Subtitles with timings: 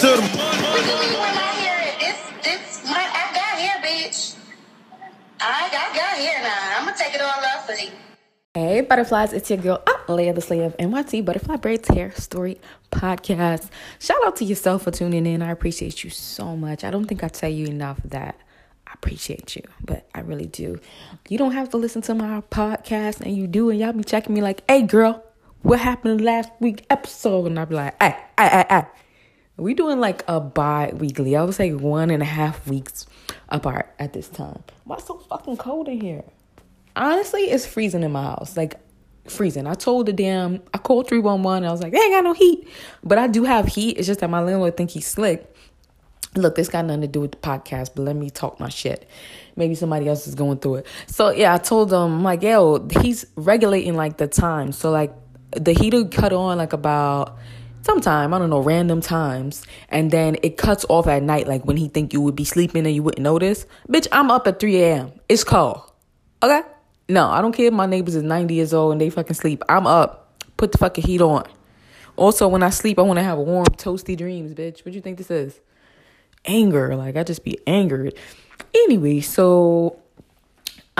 [0.00, 0.16] to the
[2.42, 4.34] this, my, I got hair, bitch.
[5.38, 6.78] I, I got hair now.
[6.78, 7.90] I'm gonna take it all off for you.
[8.54, 12.58] Hey, butterflies, it's your girl, uh, Leah the Slave, NYC Butterfly Braids Hair Story
[12.90, 13.68] Podcast.
[13.98, 15.42] Shout out to yourself for tuning in.
[15.42, 16.82] I appreciate you so much.
[16.82, 18.40] I don't think I tell you enough that
[18.86, 20.80] I appreciate you, but I really do.
[21.28, 24.34] You don't have to listen to my podcast, and you do, and y'all be checking
[24.34, 25.22] me like, hey, girl,
[25.60, 27.48] what happened last week episode?
[27.48, 28.84] And I'll be like, hey, hey, hey, hey.
[29.60, 31.36] We doing like a bi-weekly.
[31.36, 33.06] I would say one and a half weeks
[33.48, 34.62] apart at this time.
[34.84, 36.24] Why so fucking cold in here?
[36.96, 38.56] honestly, it's freezing in my house.
[38.56, 38.80] Like
[39.26, 39.66] freezing.
[39.66, 42.68] I told the damn I called 311 I was like, they ain't got no heat.
[43.02, 43.98] But I do have heat.
[43.98, 45.46] It's just that my landlord think he's slick.
[46.36, 49.08] Look, this got nothing to do with the podcast, but let me talk my shit.
[49.56, 50.86] Maybe somebody else is going through it.
[51.08, 54.70] So yeah, I told him I'm like, yo, he's regulating like the time.
[54.70, 55.12] So like
[55.50, 57.38] the heater cut on like about
[57.82, 59.64] sometime, I don't know, random times.
[59.88, 62.86] And then it cuts off at night, like when he think you would be sleeping
[62.86, 63.66] and you wouldn't notice.
[63.88, 65.12] Bitch, I'm up at 3 a.m.
[65.28, 65.82] It's cold.
[66.42, 66.62] Okay?
[67.08, 69.62] No, I don't care if my neighbors is 90 years old and they fucking sleep.
[69.68, 70.32] I'm up.
[70.56, 71.44] Put the fucking heat on.
[72.16, 74.84] Also, when I sleep, I want to have warm, toasty dreams, bitch.
[74.84, 75.60] What you think this is?
[76.44, 76.94] Anger.
[76.94, 78.14] Like, I just be angered.
[78.74, 79.98] Anyway, so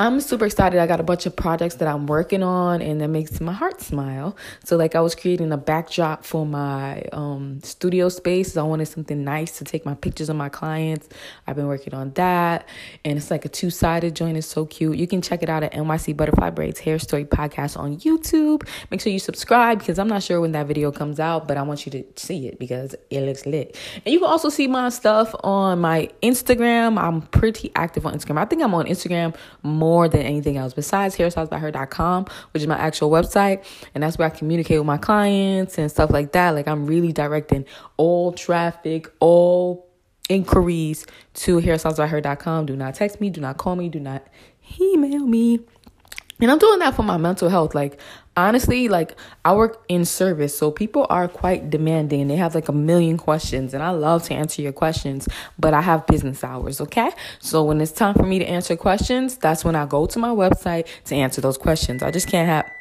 [0.00, 0.80] I'm super excited.
[0.80, 3.82] I got a bunch of projects that I'm working on and that makes my heart
[3.82, 4.34] smile.
[4.64, 8.56] So like I was creating a backdrop for my um, studio space.
[8.56, 11.10] I wanted something nice to take my pictures of my clients.
[11.46, 12.66] I've been working on that.
[13.04, 14.38] And it's like a two-sided joint.
[14.38, 14.96] It's so cute.
[14.96, 18.66] You can check it out at NYC Butterfly Braids Hair Story Podcast on YouTube.
[18.90, 21.62] Make sure you subscribe because I'm not sure when that video comes out, but I
[21.62, 23.76] want you to see it because it looks lit.
[23.96, 26.98] And you can also see my stuff on my Instagram.
[26.98, 28.38] I'm pretty active on Instagram.
[28.38, 32.78] I think I'm on Instagram more more than anything else besides hairstylesbyher.com, which is my
[32.78, 33.64] actual website.
[33.92, 36.50] And that's where I communicate with my clients and stuff like that.
[36.50, 37.64] Like I'm really directing
[37.96, 39.88] all traffic, all
[40.28, 41.06] inquiries
[41.42, 42.66] to hairstylesbyher.com.
[42.66, 44.22] Do not text me, do not call me, do not
[44.80, 45.58] email me.
[46.40, 47.74] And I'm doing that for my mental health.
[47.74, 48.00] Like,
[48.36, 52.28] honestly, like, I work in service, so people are quite demanding.
[52.28, 55.82] They have like a million questions, and I love to answer your questions, but I
[55.82, 57.10] have business hours, okay?
[57.40, 60.30] So, when it's time for me to answer questions, that's when I go to my
[60.30, 62.02] website to answer those questions.
[62.02, 62.79] I just can't have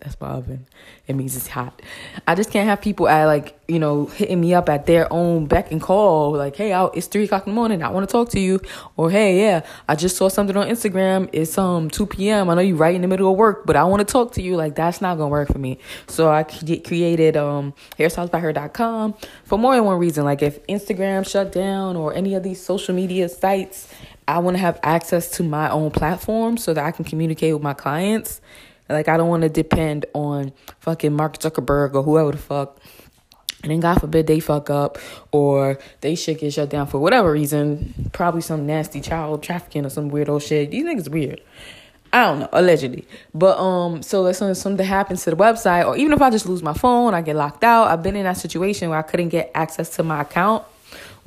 [0.00, 0.64] that's my oven.
[1.08, 1.82] It means it's hot.
[2.24, 5.46] I just can't have people at like, you know, hitting me up at their own
[5.46, 6.32] beck and call.
[6.32, 7.82] Like, hey, out it's three o'clock in the morning.
[7.82, 8.60] I want to talk to you.
[8.96, 11.28] Or hey, yeah, I just saw something on Instagram.
[11.32, 12.48] It's um two p.m.
[12.48, 14.42] I know you're right in the middle of work, but I want to talk to
[14.42, 14.54] you.
[14.54, 15.78] Like that's not gonna work for me.
[16.06, 20.24] So I created um hairstylesbyher.com for more than one reason.
[20.24, 23.92] Like if Instagram shut down or any of these social media sites,
[24.28, 27.62] I want to have access to my own platform so that I can communicate with
[27.62, 28.40] my clients
[28.88, 32.78] like I don't want to depend on fucking Mark Zuckerberg or whoever the fuck.
[33.62, 34.98] And then God forbid they fuck up
[35.32, 38.10] or they shit get shut down for whatever reason.
[38.12, 40.70] Probably some nasty child trafficking or some weirdo shit.
[40.70, 41.40] These niggas weird.
[42.12, 43.06] I don't know, allegedly.
[43.34, 46.62] But um, so as something happens to the website, or even if I just lose
[46.62, 47.88] my phone, I get locked out.
[47.88, 50.64] I've been in that situation where I couldn't get access to my account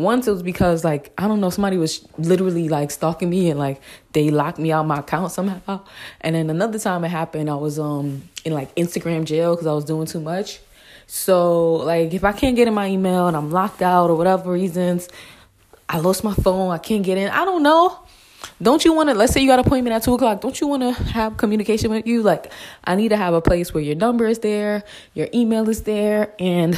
[0.02, 3.60] once it was because like I don't know somebody was literally like stalking me and
[3.60, 3.82] like
[4.14, 5.82] they locked me out my account somehow.
[6.22, 9.74] And then another time it happened, I was um in like Instagram jail because I
[9.74, 10.60] was doing too much.
[11.08, 14.52] So like if I can't get in my email and I'm locked out or whatever
[14.52, 15.10] reasons,
[15.88, 17.30] I lost my phone, I can't get in.
[17.30, 18.00] I don't know.
[18.62, 19.16] Don't you want to?
[19.16, 20.42] Let's say you got an appointment at two o'clock.
[20.42, 22.22] Don't you want to have communication with you?
[22.22, 22.52] Like,
[22.84, 24.84] I need to have a place where your number is there,
[25.14, 26.76] your email is there, and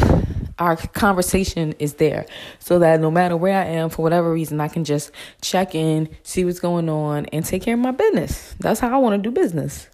[0.59, 2.25] our conversation is there
[2.59, 6.09] so that no matter where I am, for whatever reason, I can just check in,
[6.23, 8.55] see what's going on, and take care of my business.
[8.59, 9.87] That's how I want to do business.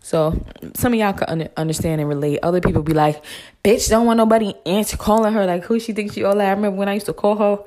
[0.00, 0.44] So
[0.74, 2.40] some of y'all can understand and relate.
[2.42, 3.24] Other people be like,
[3.64, 5.46] bitch, don't want nobody answer calling her.
[5.46, 6.46] Like, who she thinks she all that?
[6.46, 7.64] I remember when I used to call her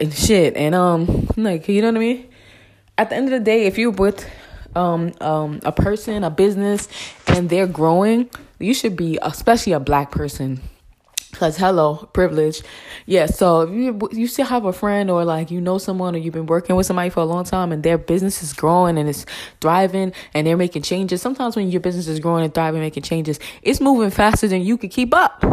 [0.00, 0.56] and shit.
[0.56, 2.28] And, um, like, you know what I mean?
[2.96, 4.24] At the end of the day, if you're with
[4.76, 6.86] um, um, a person, a business,
[7.26, 8.30] and they're growing,
[8.60, 10.60] you should be, especially a black person,
[11.34, 12.62] Cause hello, privilege.
[13.06, 16.18] Yeah, so if you you still have a friend or like you know someone or
[16.18, 19.08] you've been working with somebody for a long time and their business is growing and
[19.08, 19.26] it's
[19.60, 21.20] thriving and they're making changes.
[21.20, 24.78] Sometimes when your business is growing and thriving, making changes, it's moving faster than you
[24.78, 25.44] can keep up.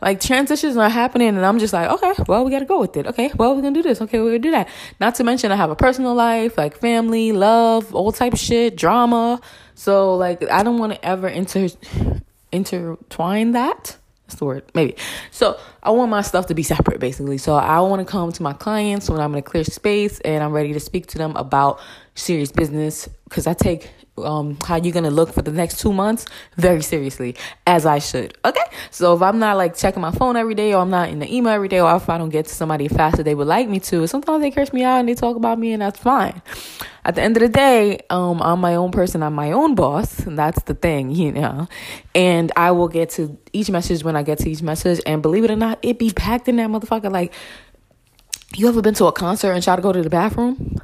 [0.00, 3.06] Like transitions are happening and I'm just like, okay, well we gotta go with it.
[3.06, 4.00] Okay, well we're gonna do this.
[4.00, 4.68] Okay, we're gonna do that.
[4.98, 8.76] Not to mention I have a personal life, like family, love, all type of shit,
[8.76, 9.40] drama.
[9.76, 11.68] So like I don't wanna ever inter
[12.50, 13.98] intertwine that
[14.32, 14.96] That's word, maybe.
[15.30, 17.38] So I want my stuff to be separate, basically.
[17.38, 20.42] So I want to come to my clients when I'm in a clear space and
[20.42, 21.80] I'm ready to speak to them about
[22.14, 26.26] serious business because I take um, how you're gonna look for the next two months
[26.56, 27.36] very seriously,
[27.66, 28.36] as I should.
[28.44, 31.18] Okay, so if I'm not like checking my phone every day, or I'm not in
[31.18, 33.68] the email every day, or if I don't get to somebody faster they would like
[33.68, 36.42] me to, sometimes they curse me out and they talk about me, and that's fine.
[37.04, 39.24] At the end of the day, um, I'm my own person.
[39.24, 40.20] I'm my own boss.
[40.20, 41.66] And that's the thing, you know.
[42.14, 45.00] And I will get to each message when I get to each message.
[45.04, 47.10] And believe it or not, it be packed in that motherfucker.
[47.10, 47.32] Like,
[48.54, 50.78] you ever been to a concert and try to go to the bathroom?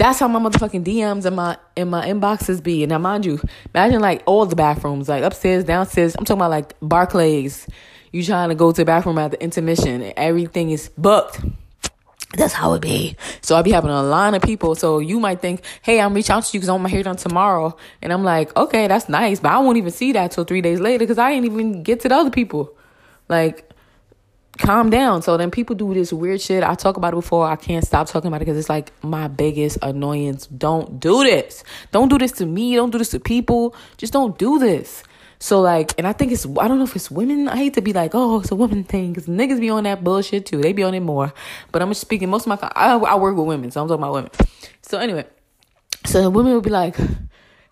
[0.00, 2.82] That's how my motherfucking DMs and my in my inboxes be.
[2.82, 3.38] And now, mind you,
[3.74, 6.16] imagine like all the bathrooms, like upstairs, downstairs.
[6.16, 7.66] I'm talking about like Barclays.
[8.10, 11.40] You trying to go to the bathroom at the intermission, and everything is booked.
[12.32, 13.14] That's how it be.
[13.42, 14.74] So I be having a line of people.
[14.74, 17.02] So you might think, hey, I'm reaching out to you because I want my hair
[17.02, 17.76] done tomorrow.
[18.00, 19.38] And I'm like, okay, that's nice.
[19.38, 22.00] But I won't even see that till three days later because I didn't even get
[22.00, 22.74] to the other people.
[23.28, 23.70] Like,
[24.60, 25.22] calm down.
[25.22, 26.62] So then people do this weird shit.
[26.62, 27.46] I talk about it before.
[27.46, 30.46] I can't stop talking about it because it's like my biggest annoyance.
[30.46, 31.64] Don't do this.
[31.90, 32.76] Don't do this to me.
[32.76, 33.74] Don't do this to people.
[33.96, 35.02] Just don't do this.
[35.42, 37.48] So like, and I think it's I don't know if it's women.
[37.48, 40.04] I hate to be like, oh, it's a woman thing because niggas be on that
[40.04, 40.60] bullshit too.
[40.60, 41.32] They be on it more.
[41.72, 42.28] But I'm just speaking.
[42.28, 44.30] Most of my I, I work with women, so I'm talking about women.
[44.82, 45.24] So anyway,
[46.04, 46.96] so the women will be like,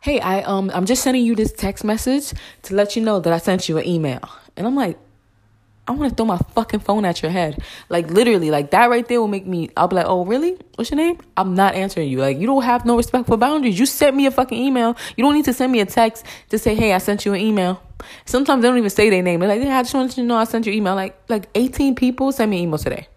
[0.01, 2.33] hey, I um I'm just sending you this text message
[2.63, 4.23] to let you know that I sent you an email,
[4.57, 4.99] and I'm like,
[5.89, 7.63] I want to throw my fucking phone at your head.
[7.89, 9.71] Like literally, like that right there will make me.
[9.75, 10.59] I'll be like, oh really?
[10.75, 11.19] What's your name?
[11.35, 12.19] I'm not answering you.
[12.19, 13.79] Like you don't have no respect for boundaries.
[13.79, 14.97] You sent me a fucking email.
[15.17, 17.41] You don't need to send me a text to say, hey, I sent you an
[17.41, 17.83] email.
[18.27, 19.41] Sometimes they don't even say their name.
[19.41, 20.95] They're like, yeah, I just wanted you to know I sent you an email.
[20.95, 23.09] Like like 18 people sent me emails today.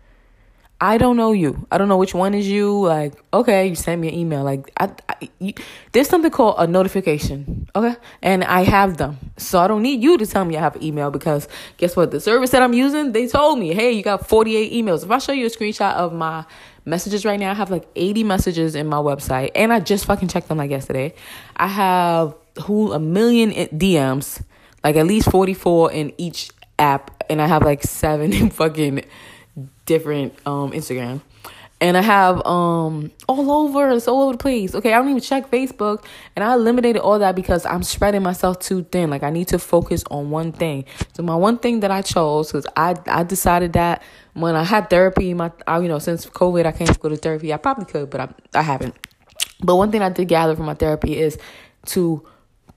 [0.83, 1.67] I don't know you.
[1.71, 2.81] I don't know which one is you.
[2.81, 4.43] Like, okay, you sent me an email.
[4.43, 5.53] Like, I, I you,
[5.91, 7.69] there's something called a notification.
[7.75, 10.75] Okay, and I have them, so I don't need you to tell me I have
[10.75, 11.47] an email because
[11.77, 12.09] guess what?
[12.09, 15.03] The service that I'm using, they told me, hey, you got 48 emails.
[15.03, 16.45] If I show you a screenshot of my
[16.83, 20.29] messages right now, I have like 80 messages in my website, and I just fucking
[20.29, 21.13] checked them like yesterday.
[21.57, 22.33] I have
[22.63, 24.43] who a million DMs,
[24.83, 26.49] like at least 44 in each
[26.79, 29.03] app, and I have like seven fucking
[29.85, 31.21] different um Instagram.
[31.79, 34.75] And I have um all over, it's all over the place.
[34.75, 36.05] Okay, I don't even check Facebook,
[36.35, 39.09] and I eliminated all that because I'm spreading myself too thin.
[39.09, 40.85] Like I need to focus on one thing.
[41.13, 44.03] So my one thing that I chose because I I decided that
[44.33, 47.51] when I had therapy, my I, you know since COVID I can't go to therapy.
[47.51, 48.95] I probably could, but I I haven't.
[49.63, 51.39] But one thing I did gather from my therapy is
[51.87, 52.25] to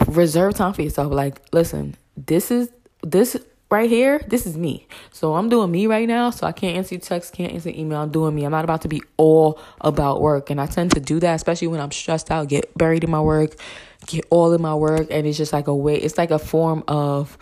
[0.07, 1.13] reserve time for yourself.
[1.13, 2.71] Like, listen, this is
[3.03, 3.37] this
[3.75, 4.87] right here, this is me.
[5.11, 6.31] So I'm doing me right now.
[6.31, 7.99] So I can't answer text, can't answer email.
[7.99, 8.45] I'm doing me.
[8.45, 10.49] I'm not about to be all about work.
[10.49, 13.21] And I tend to do that, especially when I'm stressed out, get buried in my
[13.21, 13.57] work,
[14.07, 15.09] get all in my work.
[15.11, 17.37] And it's just like a way, it's like a form of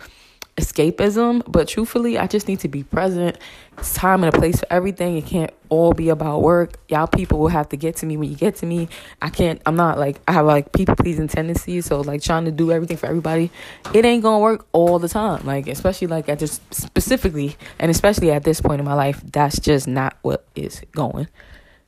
[0.57, 3.37] escapism, but truthfully, I just need to be present.
[3.77, 5.17] It's time and a place for everything.
[5.17, 6.77] It can't all be about work.
[6.89, 8.87] Y'all people will have to get to me when you get to me.
[9.21, 11.87] I can't, I'm not like, I have like people pleasing tendencies.
[11.87, 13.49] So, like, trying to do everything for everybody,
[13.93, 15.45] it ain't gonna work all the time.
[15.45, 19.59] Like, especially like at just specifically, and especially at this point in my life, that's
[19.59, 21.27] just not what is going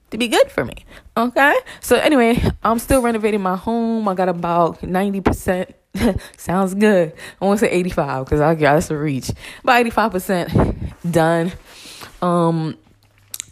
[0.10, 0.86] to be good for me.
[1.16, 1.56] Okay.
[1.82, 4.08] So, anyway, I'm still renovating my home.
[4.08, 5.72] I got about 90%
[6.38, 7.14] Sounds good.
[7.42, 9.32] I want to say 85 because I got that's a reach.
[9.64, 11.52] About 85% done.
[12.22, 12.78] Um,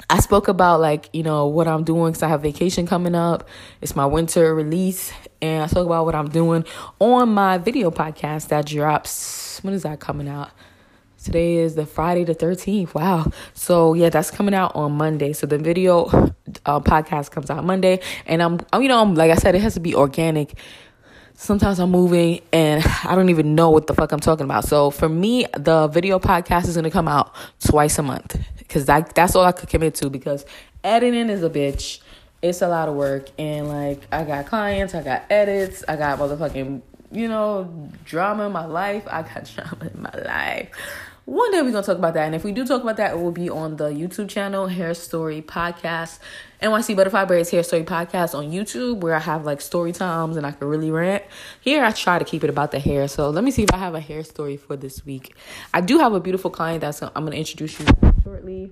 [0.09, 3.47] I spoke about like, you know, what I'm doing because I have vacation coming up.
[3.81, 5.11] It's my winter release.
[5.41, 6.65] And I spoke about what I'm doing
[6.99, 9.59] on my video podcast that drops.
[9.63, 10.51] When is that coming out?
[11.23, 12.93] Today is the Friday the 13th.
[12.93, 13.31] Wow.
[13.53, 15.31] So yeah, that's coming out on Monday.
[15.31, 16.05] So the video
[16.65, 17.99] uh, podcast comes out Monday.
[18.25, 20.57] And I'm, you know, I'm, like I said, it has to be organic
[21.43, 24.65] sometimes I'm moving and I don't even know what the fuck I'm talking about.
[24.65, 29.13] So for me, the video podcast is gonna come out twice a month because that
[29.13, 30.45] that's all I could commit to because
[30.83, 31.99] editing is a bitch.
[32.41, 36.17] It's a lot of work and like I got clients, I got edits, I got
[36.19, 36.81] motherfucking
[37.11, 39.03] you know drama in my life.
[39.07, 40.69] I got drama in my life.
[41.25, 43.19] One day we're gonna talk about that, and if we do talk about that, it
[43.19, 46.19] will be on the YouTube channel Hair Story Podcast,
[46.63, 50.45] NYC Butterfly Braids Hair Story Podcast on YouTube, where I have like story times and
[50.45, 51.21] I can really rant.
[51.59, 53.77] Here I try to keep it about the hair, so let me see if I
[53.77, 55.35] have a hair story for this week.
[55.73, 57.85] I do have a beautiful client that's I'm gonna introduce you
[58.23, 58.71] shortly,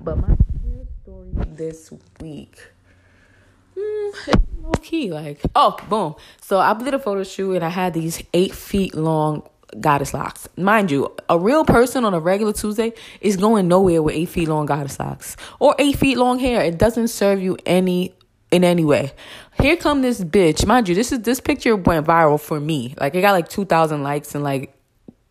[0.00, 2.56] but my hair story this week.
[3.76, 6.14] Mm, low key, like oh boom.
[6.40, 9.42] So I did a photo shoot and I had these eight feet long
[9.78, 10.48] goddess locks.
[10.56, 14.48] Mind you, a real person on a regular Tuesday is going nowhere with eight feet
[14.48, 16.62] long goddess locks or eight feet long hair.
[16.62, 18.14] It doesn't serve you any
[18.50, 19.12] in any way.
[19.60, 20.66] Here come this bitch.
[20.66, 22.94] Mind you, this is this picture went viral for me.
[22.98, 24.74] Like it got like two thousand likes and like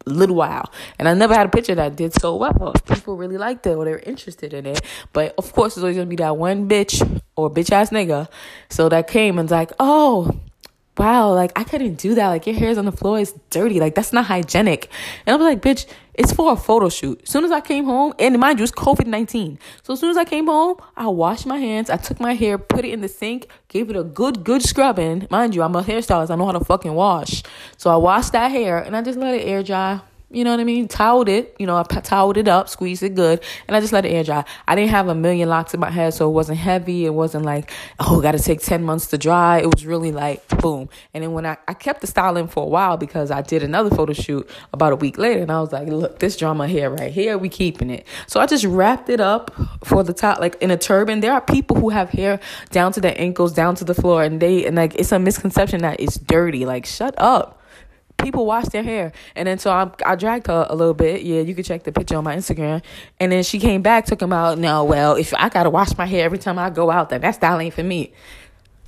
[0.05, 0.71] little while.
[0.97, 2.73] And I never had a picture that did so well.
[2.87, 4.81] People really liked it or they were interested in it.
[5.13, 8.27] But of course, there's always gonna be that one bitch or bitch ass nigga.
[8.69, 10.39] So that came and's like, oh,
[10.99, 12.27] wow, like I couldn't do that.
[12.27, 13.79] Like your hair's on the floor, it's dirty.
[13.79, 14.89] Like that's not hygienic.
[15.25, 17.21] And I was like, bitch, it's for a photo shoot.
[17.23, 19.57] As soon as I came home, and mind you, it's COVID 19.
[19.83, 22.57] So as soon as I came home, I washed my hands, I took my hair,
[22.57, 25.27] put it in the sink, gave it a good, good scrubbing.
[25.29, 27.43] Mind you, I'm a hairstylist, I know how to fucking wash.
[27.77, 30.59] So I washed that hair and I just let it air dry you know what
[30.59, 30.87] I mean?
[30.87, 34.05] Toweled it, you know, I toweled it up, squeezed it good, and I just let
[34.05, 34.45] it air dry.
[34.67, 37.05] I didn't have a million locks in my head, so it wasn't heavy.
[37.05, 39.59] It wasn't like, oh, got to take 10 months to dry.
[39.59, 40.89] It was really like, boom.
[41.13, 43.89] And then when I, I kept the styling for a while because I did another
[43.89, 47.11] photo shoot about a week later, and I was like, look, this drama here, right
[47.11, 48.05] here, we keeping it.
[48.27, 49.51] So I just wrapped it up
[49.83, 51.21] for the top, like in a turban.
[51.21, 54.39] There are people who have hair down to their ankles, down to the floor, and
[54.39, 56.65] they, and like, it's a misconception that it's dirty.
[56.67, 57.58] Like, shut up
[58.19, 59.11] people wash their hair.
[59.35, 61.23] And then so I, I dragged her a little bit.
[61.23, 62.83] Yeah, you can check the picture on my Instagram.
[63.19, 64.57] And then she came back, took him out.
[64.57, 67.35] No, well, if I gotta wash my hair every time I go out, then that
[67.35, 68.13] style ain't for me.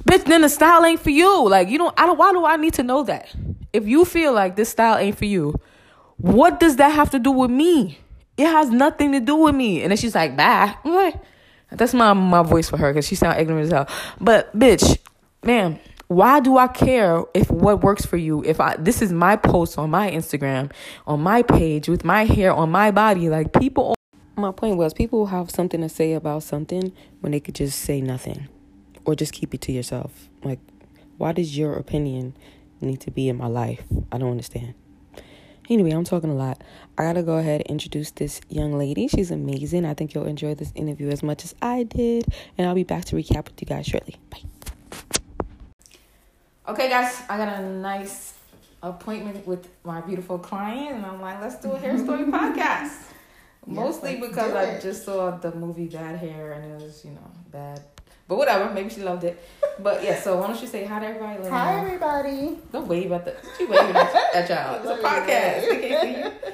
[0.05, 1.47] Bitch, then the style ain't for you.
[1.47, 1.93] Like you don't.
[1.99, 2.17] I don't.
[2.17, 3.33] Why do I need to know that?
[3.73, 5.59] If you feel like this style ain't for you,
[6.17, 7.99] what does that have to do with me?
[8.37, 9.81] It has nothing to do with me.
[9.83, 11.15] And then she's like, "Bye." Like,
[11.69, 13.87] that's my my voice for her because she sound ignorant as hell.
[14.19, 14.97] But bitch,
[15.43, 15.79] man,
[16.11, 18.43] why do I care if what works for you?
[18.43, 20.69] If I this is my post on my Instagram,
[21.07, 23.95] on my page with my hair on my body, like people
[24.35, 26.91] my point was people have something to say about something
[27.21, 28.49] when they could just say nothing
[29.05, 30.27] or just keep it to yourself.
[30.43, 30.59] Like
[31.17, 32.35] why does your opinion
[32.81, 33.83] need to be in my life?
[34.11, 34.73] I don't understand.
[35.69, 36.61] Anyway, I'm talking a lot.
[36.97, 39.07] I gotta go ahead and introduce this young lady.
[39.07, 39.85] She's amazing.
[39.85, 42.25] I think you'll enjoy this interview as much as I did.
[42.57, 44.17] And I'll be back to recap with you guys shortly.
[44.29, 44.50] Bye.
[46.71, 48.33] Okay, guys, I got a nice
[48.81, 52.93] appointment with my beautiful client, and I'm like, let's do a hair story podcast.
[53.65, 57.81] Mostly because I just saw the movie Bad Hair, and it was, you know, bad.
[58.25, 59.43] But whatever, maybe she loved it.
[59.79, 61.49] But yeah, so why don't you say hi to everybody?
[61.49, 62.57] Hi, everybody.
[62.71, 63.35] Don't wave at the.
[63.57, 64.75] She waving at, y'all.
[64.75, 65.67] It's a podcast.
[65.67, 66.53] They can't see you.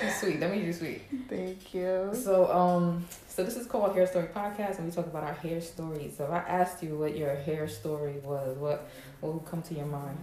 [0.00, 0.40] She's sweet.
[0.40, 1.02] That means you're sweet.
[1.28, 2.12] Thank you.
[2.14, 3.04] So, um,
[3.40, 6.14] so this is called Hair Story Podcast, and we talk about our hair stories.
[6.18, 8.86] So, if I asked you what your hair story was, what
[9.20, 10.18] what would come to your mind?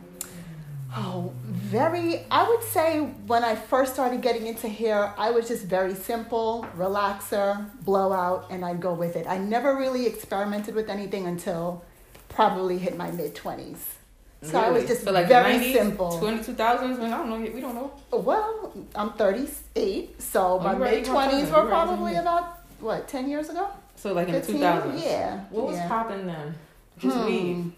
[0.95, 2.25] Oh, very.
[2.29, 6.67] I would say when I first started getting into hair, I was just very simple,
[6.77, 9.25] relaxer, blowout, and I'd go with it.
[9.25, 11.83] I never really experimented with anything until
[12.29, 13.95] probably hit my mid twenties.
[14.43, 14.65] So really?
[14.65, 16.19] I was just so like very 90s, simple.
[16.19, 16.99] Twenty two thousands.
[16.99, 17.39] I don't know.
[17.39, 17.91] We don't know.
[18.11, 23.49] Well, I'm thirty eight, so oh, my mid twenties were probably about what ten years
[23.49, 23.69] ago.
[23.95, 25.03] So like in the two thousands.
[25.03, 25.45] Yeah.
[25.49, 25.87] What was yeah.
[25.87, 26.55] popping then?
[26.97, 27.25] Just hmm.
[27.25, 27.71] weed.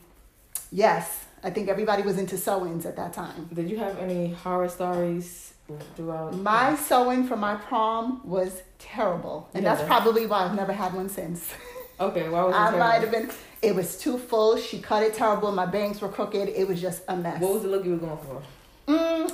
[0.71, 3.49] Yes, I think everybody was into sew-ins at that time.
[3.53, 5.53] Did you have any horror stories
[5.95, 6.35] throughout?
[6.35, 9.75] My sew-in for my prom was terrible, and yeah.
[9.75, 11.53] that's probably why I've never had one since.
[12.01, 12.79] Okay, why was it I terrible?
[12.79, 13.29] might have been.
[13.61, 14.55] It was too full.
[14.55, 15.51] She cut it terrible.
[15.51, 16.47] My bangs were crooked.
[16.47, 17.41] It was just a mess.
[17.41, 18.41] What was the look you were going for?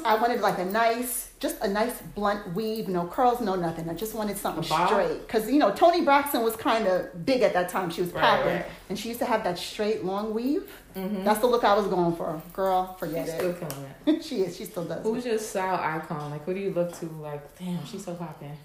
[0.06, 3.90] I wanted like a nice, just a nice blunt weave, no curls, no nothing.
[3.90, 5.20] I just wanted something straight.
[5.26, 7.90] Because, you know, Toni Braxton was kind of big at that time.
[7.90, 8.46] She was popping.
[8.46, 8.66] Right, right.
[8.90, 10.72] And she used to have that straight, long weave.
[10.96, 11.24] Mm-hmm.
[11.24, 12.42] That's the look I was going for.
[12.54, 13.38] Girl, forget she's it.
[13.38, 14.24] still killing it.
[14.24, 14.56] she is.
[14.56, 15.04] She still does.
[15.04, 15.30] Who's it.
[15.30, 16.32] your style icon?
[16.32, 17.06] Like, who do you look to?
[17.08, 18.56] Like, damn, she's so popping.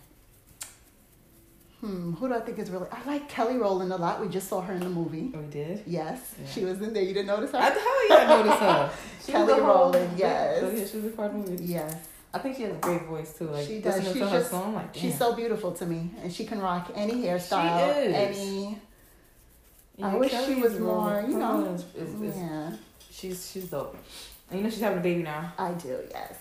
[1.80, 2.86] Hmm, who do I think is really?
[2.92, 4.20] I like Kelly Rowland a lot.
[4.20, 5.32] We just saw her in the movie.
[5.34, 5.82] Oh, we did.
[5.86, 6.46] Yes, yeah.
[6.46, 7.02] she was in there.
[7.02, 7.58] You didn't notice her?
[7.58, 8.90] I hell yeah, I noticed her.
[9.32, 10.18] Kelly Rowland.
[10.18, 10.62] Yes.
[10.62, 11.64] Oh, yeah, she was a part of the movie.
[11.64, 11.96] Yes.
[12.32, 13.46] I think she has a great voice too.
[13.46, 14.04] Like she does.
[14.04, 18.12] She's, just, song, like, she's so beautiful to me, and she can rock any hairstyle,
[18.12, 18.78] any.
[19.96, 21.64] Yeah, I wish Kelly she was more, you know.
[21.74, 22.72] Is, is, is, yeah.
[23.10, 23.96] She's she's dope.
[24.50, 25.52] And you know she's having a baby now.
[25.58, 26.38] I do, yes.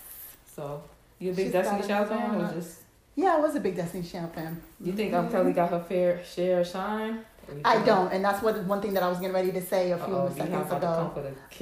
[0.54, 0.82] So
[1.18, 2.79] you a big she's Destiny Child fan or just?
[3.16, 4.62] Yeah, I was a big Destiny Child fan.
[4.80, 7.24] You think um, Kelly got her fair share of shine?
[7.64, 9.98] I don't, and that's what one thing that I was getting ready to say a
[9.98, 11.12] few Uh-oh, seconds ago.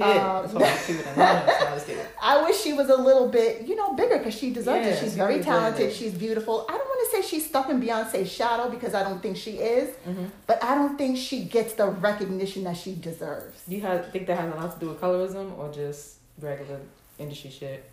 [0.01, 0.61] Um,
[2.21, 4.99] I wish she was a little bit, you know, bigger because she deserves yeah, it.
[4.99, 5.91] She's very talented.
[5.91, 6.65] She's beautiful.
[6.69, 9.53] I don't want to say she's stuck in Beyonce's shadow because I don't think she
[9.57, 10.25] is, mm-hmm.
[10.45, 13.63] but I don't think she gets the recognition that she deserves.
[13.67, 16.79] Do you have, think that has a lot to do with colorism or just regular
[17.17, 17.89] industry shit?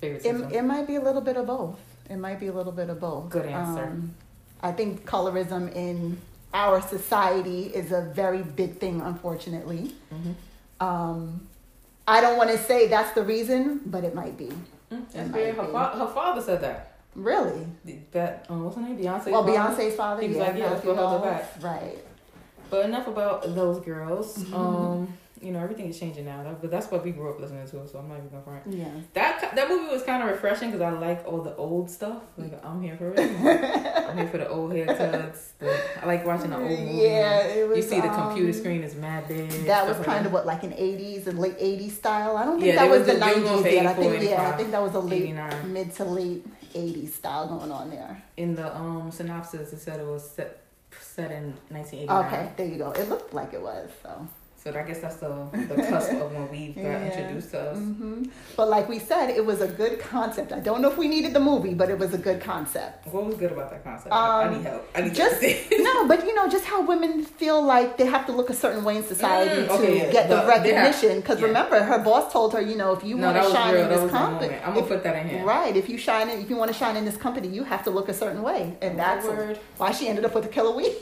[0.00, 1.78] It, it might be a little bit of both.
[2.08, 3.30] It might be a little bit of both.
[3.30, 3.84] Good answer.
[3.84, 4.14] Um,
[4.62, 6.18] I think colorism in
[6.54, 9.94] our society is a very big thing, unfortunately.
[10.12, 10.84] Mm-hmm.
[10.84, 11.46] Um,
[12.06, 14.50] I don't want to say that's the reason, but it might be.
[14.90, 16.94] Mm, might her, fa- her father said that.
[17.14, 17.66] Really?
[18.12, 18.96] That um, what's her name?
[18.96, 19.30] Beyonce.
[19.30, 20.22] Well, Beyonce's father.
[20.22, 21.52] He was yeah, like, yeah, let's go back.
[21.60, 21.98] Right.
[22.70, 24.38] But enough about those girls.
[24.38, 24.54] Mm-hmm.
[24.54, 26.42] Um, you know everything is changing now.
[26.42, 28.62] That, but that's what we grew up listening to, so I'm not even gonna front.
[28.68, 28.88] Yeah.
[29.14, 32.22] That that movie was kind of refreshing because I like all the old stuff.
[32.36, 33.18] Like I'm here for it.
[33.20, 35.50] I'm here for the old haircuts.
[35.58, 36.94] The, I like watching the old movies.
[37.02, 39.50] Yeah, it was, you see the um, computer screen is mad big.
[39.66, 42.36] That was kind like of what like an '80s and late '80s style.
[42.36, 43.86] I don't think Yeah, that was, was the the- they were going '90s yet.
[43.86, 45.72] I think yeah, I think that was a late 89.
[45.72, 48.22] mid to late '80s style going on there.
[48.36, 49.72] in the um synopsis.
[49.72, 50.60] It said it was set
[51.00, 52.26] set in 1989.
[52.26, 52.90] Okay, there you go.
[52.92, 54.26] It looked like it was so.
[54.62, 55.28] So I guess that's the
[55.70, 57.04] the cusp of when we got Yeah.
[57.08, 57.78] introduced to us.
[57.78, 58.24] hmm
[58.56, 60.52] But like we said, it was a good concept.
[60.52, 63.06] I don't know if we needed the movie, but it was a good concept.
[63.14, 64.12] What was good about that concept?
[64.12, 64.82] I Um, need help.
[64.96, 65.40] I need Just
[65.88, 68.82] no, but you know, just how women feel like they have to look a certain
[68.82, 70.10] way in society Mm, to yeah.
[70.16, 71.14] get the The- recognition.
[71.20, 71.46] Because yeah.
[71.46, 73.84] remember, her boss told her, you know, if you no, want to shine real.
[73.84, 74.56] in this company.
[74.64, 75.44] I'm gonna put that in here.
[75.44, 75.74] right?
[75.82, 77.90] If you shine, in, if you want to shine in this company, you have to
[77.90, 79.58] look a certain way, and that's Word.
[79.80, 80.96] why she ended up with a killer weed.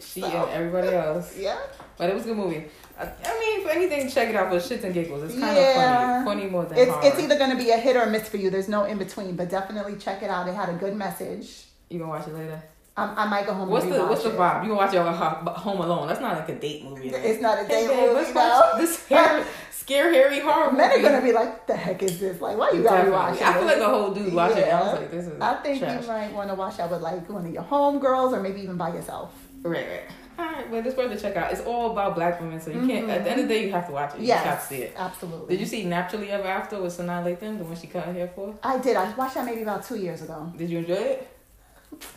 [0.00, 1.36] She So- and everybody else.
[1.38, 1.58] Yeah.
[1.96, 2.64] But it was a good movie.
[2.98, 5.22] I, I mean, for anything, check it out for shits and giggles.
[5.24, 6.18] It's kind Yeah.
[6.20, 6.40] of funny.
[6.42, 7.06] Funny more than It's horror.
[7.06, 8.50] it's either going to be a hit or a miss for you.
[8.50, 10.48] There's no in between, but definitely check it out.
[10.48, 11.64] It had a good message.
[11.88, 12.62] You gonna watch it later?
[12.96, 13.68] Um, I might go home.
[13.70, 14.36] What's the What's the it.
[14.38, 14.62] vibe?
[14.64, 16.08] You gonna watch it Home Alone?
[16.08, 17.08] That's not like a date movie.
[17.10, 18.14] It's not a date babe, movie.
[18.14, 20.76] let's watch this hair, scare Harry horror movie.
[20.78, 22.40] Men are gonna be like, "The heck is this?
[22.40, 23.12] Like, why you gotta Definitely.
[23.12, 24.72] watching?" I feel like a whole dude watching it.
[24.72, 25.40] I was like, this is.
[25.40, 26.02] I think trash.
[26.02, 28.76] you might want to watch out with like one of your homegirls or maybe even
[28.76, 29.41] by yourself.
[29.62, 30.02] Right, right.
[30.38, 31.52] All right, well, it's worth to check out.
[31.52, 33.08] It's all about black women, so you can't.
[33.08, 33.62] At the end of the mm-hmm.
[33.62, 34.22] day, you have to watch it.
[34.22, 34.94] You just have to see it.
[34.96, 35.48] absolutely.
[35.54, 38.28] Did you see Nappily Ever After with Sanaa Lathan, the one she cut her hair
[38.34, 38.54] for?
[38.62, 38.96] I did.
[38.96, 40.52] I watched that maybe about two years ago.
[40.56, 41.28] Did you enjoy it?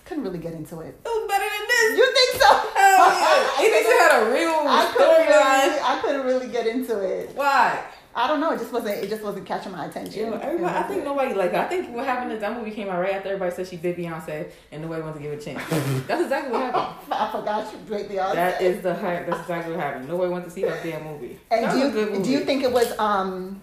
[0.06, 0.98] Couldn't really get into it.
[1.04, 1.98] It was better than this.
[1.98, 2.48] You think so?
[2.48, 3.52] Hell yeah!
[3.60, 5.68] It needs to have a real I couldn't storyline.
[5.68, 5.80] really.
[5.82, 7.36] I couldn't really get into it.
[7.36, 7.84] Why?
[8.18, 8.54] I don't know.
[8.54, 9.04] It just wasn't.
[9.04, 10.28] It just wasn't catching my attention.
[10.32, 11.54] Yo, everybody, I think nobody like.
[11.54, 13.98] I think what happened is that movie came out right after everybody said she did
[13.98, 15.62] Beyonce, and nobody wanted to give it a chance.
[16.08, 16.96] That's exactly what happened.
[17.12, 18.36] I forgot you great Beyonce.
[18.36, 19.28] That is the hype.
[19.28, 20.08] That's exactly what happened.
[20.08, 21.38] Nobody wanted to see her damn movie.
[21.52, 22.24] And that do was a good you movie.
[22.24, 23.60] do you think it was um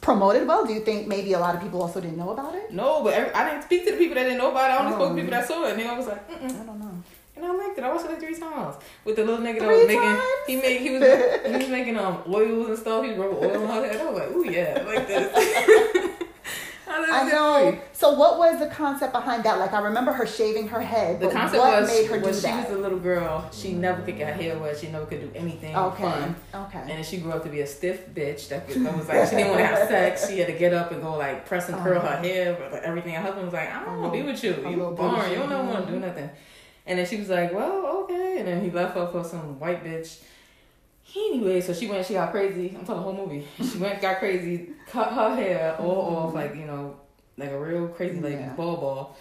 [0.00, 0.64] promoted well?
[0.64, 2.72] Do you think maybe a lot of people also didn't know about it?
[2.72, 4.74] No, but every, I didn't speak to the people that didn't know about it.
[4.74, 6.64] I only spoke to people that saw it, and they was like, I Mm-mm.
[6.66, 6.85] don't know.
[7.36, 7.84] And I liked it.
[7.84, 10.02] I watched it like three times with the little nigga that was making.
[10.02, 10.22] times?
[10.46, 10.80] He made.
[10.80, 11.02] He was.
[11.46, 13.04] he was making um oils and stuff.
[13.04, 14.00] He rubbing oil on her head.
[14.00, 16.12] I was like, ooh yeah, I like this.
[16.88, 17.78] I, I know.
[17.92, 19.58] So what was the concept behind that?
[19.58, 21.20] Like I remember her shaving her head.
[21.20, 22.68] The concept what was made her when do she that?
[22.68, 24.78] was a little girl, she never could get her hair wet.
[24.78, 26.02] She never could do anything okay.
[26.02, 26.36] fun.
[26.54, 26.78] Okay.
[26.78, 29.48] And then she grew up to be a stiff bitch that, was like she didn't
[29.48, 30.28] want to have sex.
[30.28, 32.22] She had to get up and go like press and curl her uh-huh.
[32.22, 33.14] hair, but like, everything.
[33.14, 34.50] Her husband was like, I don't want to be with you.
[34.50, 35.30] You little boring.
[35.30, 36.06] You don't know want to do mm-hmm.
[36.06, 36.30] nothing.
[36.86, 38.38] And then she was like, Well, okay.
[38.38, 40.20] And then he left her for some white bitch.
[41.14, 42.06] Anyway, so she went.
[42.06, 42.74] She got crazy.
[42.78, 43.46] I'm talking the whole movie.
[43.64, 46.14] She went, got crazy, cut her hair all mm-hmm.
[46.16, 46.96] off, like you know,
[47.36, 48.54] like a real crazy lady, Yeah.
[48.54, 49.16] ball ball.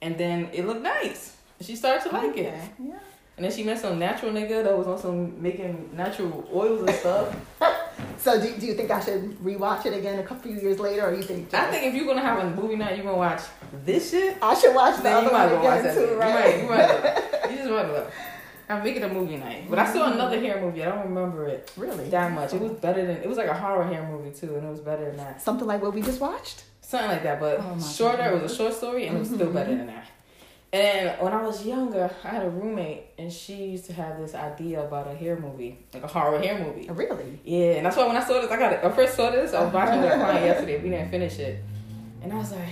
[0.00, 1.36] And then it looked nice.
[1.60, 2.52] She started to like it.
[2.78, 2.98] Yeah.
[3.36, 6.90] And then she met some natural nigga that was on some making natural oils and
[6.90, 7.36] stuff.
[8.18, 11.14] So do, do you think I should rewatch it again a couple years later, or
[11.14, 11.52] you think?
[11.54, 13.42] I think if you're gonna have a movie night, you're gonna watch
[13.84, 14.36] this shit.
[14.40, 15.94] I should watch the Then other one watch again that.
[15.94, 16.62] too, right?
[16.62, 17.28] You might, you might.
[17.52, 18.10] You just might look.
[18.68, 20.82] I'm making a movie night, but I saw another hair movie.
[20.82, 22.08] I don't remember it Really?
[22.08, 22.54] that much.
[22.54, 24.80] It was better than it was like a horror hair movie too, and it was
[24.80, 25.42] better than that.
[25.42, 26.64] Something like what we just watched.
[26.80, 28.22] Something like that, but Oh shorter.
[28.30, 29.52] It was a short story, and it was still Mhm.
[29.54, 30.06] better than that.
[30.72, 34.34] And when I was younger, I had a roommate, and she used to have this
[34.34, 36.88] idea about a hair movie, like a horror hair movie.
[36.90, 37.38] Really?
[37.44, 38.80] Yeah, and that's why when I saw this, I got it.
[38.82, 40.82] I first saw this, I was watching with a client yesterday.
[40.82, 41.62] We didn't finish it,
[42.22, 42.70] and I was like,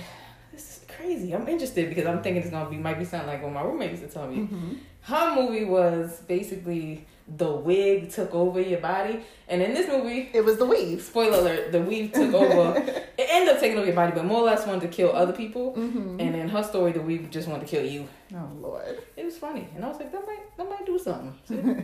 [0.51, 3.43] "This is crazy." I'm interested because I'm thinking it's gonna be might be something like
[3.43, 4.37] what my roommate used to tell me.
[4.37, 4.73] Mm-hmm.
[5.01, 7.05] Her movie was basically
[7.37, 11.01] the wig took over your body, and in this movie, It was the weave.
[11.01, 12.77] spoiler alert, the weave took over.
[13.17, 15.33] it ended up taking over your body, but more or less wanted to kill other
[15.33, 15.73] people.
[15.73, 16.19] Mm-hmm.
[16.19, 18.07] And in her story, the weave just wanted to kill you.
[18.35, 19.01] Oh Lord.
[19.15, 21.33] It was funny, and I was like, that might that might do something.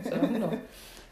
[0.04, 0.58] So you know.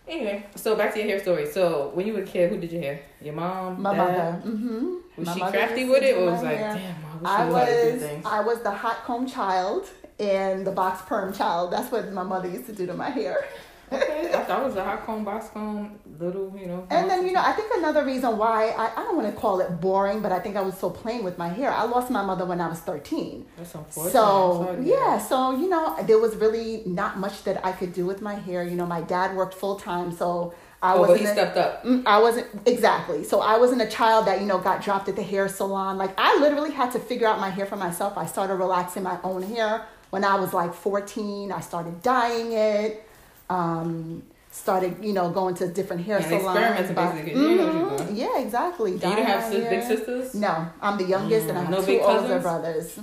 [0.08, 1.46] Anyway, so back to your hair story.
[1.50, 3.00] So when you were a kid, who did your hair?
[3.20, 3.98] Your mom, My dad?
[4.06, 4.42] mother.
[4.56, 4.94] Mm-hmm.
[5.16, 6.74] Was My she crafty with it, or was like, hair.
[6.74, 8.24] damn, I wish I you knew how to do was things.
[8.24, 9.88] I was the hot comb child
[10.20, 11.72] and the box perm child.
[11.72, 13.46] That's what my mother used to do to my hair.
[13.92, 16.86] Okay, I thought it was a hot comb, box comb, little, you know.
[16.90, 19.60] And then you know, I think another reason why I, I don't want to call
[19.60, 21.70] it boring, but I think I was so plain with my hair.
[21.70, 23.46] I lost my mother when I was thirteen.
[23.56, 24.12] That's unfortunate.
[24.12, 28.20] So yeah, so you know, there was really not much that I could do with
[28.20, 28.62] my hair.
[28.64, 31.20] You know, my dad worked full time, so I Oh, wasn't.
[31.20, 31.84] he stepped up.
[31.84, 33.24] Mm, I wasn't exactly.
[33.24, 35.96] So I wasn't a child that you know got dropped at the hair salon.
[35.96, 38.18] Like I literally had to figure out my hair for myself.
[38.18, 41.50] I started relaxing my own hair when I was like 14.
[41.50, 43.05] I started dyeing it.
[43.48, 46.46] Um, started you know going to different hair And salons.
[46.56, 48.16] experimenting, but- basically, 'cause you know what you're Mhm.
[48.16, 48.98] Yeah, exactly.
[48.98, 50.34] Do you have sis- big sisters?
[50.34, 52.98] No, I'm the youngest, and I Mm, have no two big older brothers.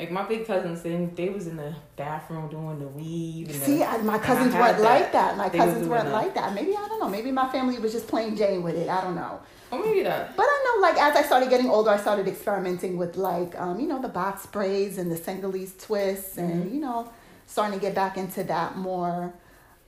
[0.00, 3.64] Like my big cousins, they, they was in the bathroom doing the weave and the
[3.66, 4.82] See, I, my cousins weren't that.
[4.82, 5.36] like that.
[5.36, 6.12] My They cousins weren't that.
[6.12, 6.54] like that.
[6.54, 7.08] Maybe I don't know.
[7.08, 8.88] Maybe my family was just plain Jane with it.
[8.88, 9.38] I don't know.
[9.70, 10.34] Or maybe that.
[10.38, 13.78] But I know, like, as I started getting older, I started experimenting with, like, um,
[13.78, 16.74] you know, the box braids and the Senegalese twists, and Mhm.
[16.74, 17.08] you know,
[17.46, 19.32] starting to get back into that more.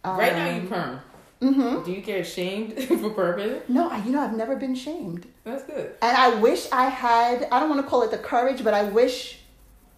[0.04, 1.00] Um, right now you perm.
[1.40, 1.84] Mm-hmm.
[1.84, 3.68] Do you get shamed for perming?
[3.68, 5.94] No, I, you know, I've never been shamed, That's good.
[6.00, 7.48] and I wish I had.
[7.50, 9.38] I don't want to call it the courage, but I wish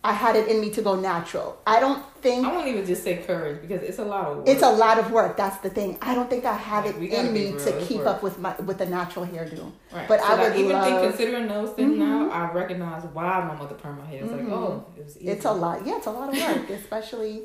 [0.02, 1.58] I had it in me to go natural.
[1.66, 4.48] I don't think I won't even just say courage because it's a lot of work.
[4.48, 5.36] it's a lot of work.
[5.36, 5.98] That's the thing.
[6.00, 8.06] I don't think I have Like, it in me real, to keep work.
[8.08, 9.70] up with my with the natural hairdo.
[9.92, 10.08] Right.
[10.08, 12.32] But so I like, would even love- think considering those things now, Mhm.
[12.32, 14.22] I recognize why my mother perm my hair.
[14.24, 14.44] It's Mhm.
[14.48, 15.28] like, oh, it was easy.
[15.28, 15.86] It's a lot.
[15.86, 17.42] Yeah, it's a lot of work, especially.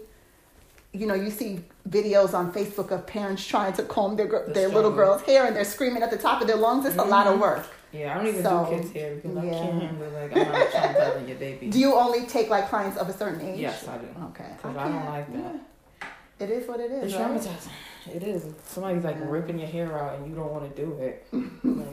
[0.92, 4.70] You know, you see videos on Facebook of parents trying to comb their The their
[4.70, 6.86] little girl's hair and they're screaming at the top of their lungs.
[6.86, 7.42] It's a lot of Mhm.
[7.42, 7.66] work.
[7.92, 10.72] Yeah, I don't even So, do kids hair because I can't handle like I'm not
[10.72, 11.68] trying traumatizing your baby.
[11.72, 13.60] Do you only take like clients of a certain age?
[13.60, 14.06] Yes, I do.
[14.30, 14.46] Okay.
[14.58, 15.56] Because I, don't like that.
[15.56, 16.08] yeah.
[16.46, 17.04] It is what it is.
[17.14, 17.32] It's right?
[17.32, 18.16] traumatizing.
[18.16, 18.46] It is.
[18.66, 19.26] Somebody's like Yeah.
[19.28, 21.26] ripping your hair out and you don't want to do it.
[21.34, 21.92] like,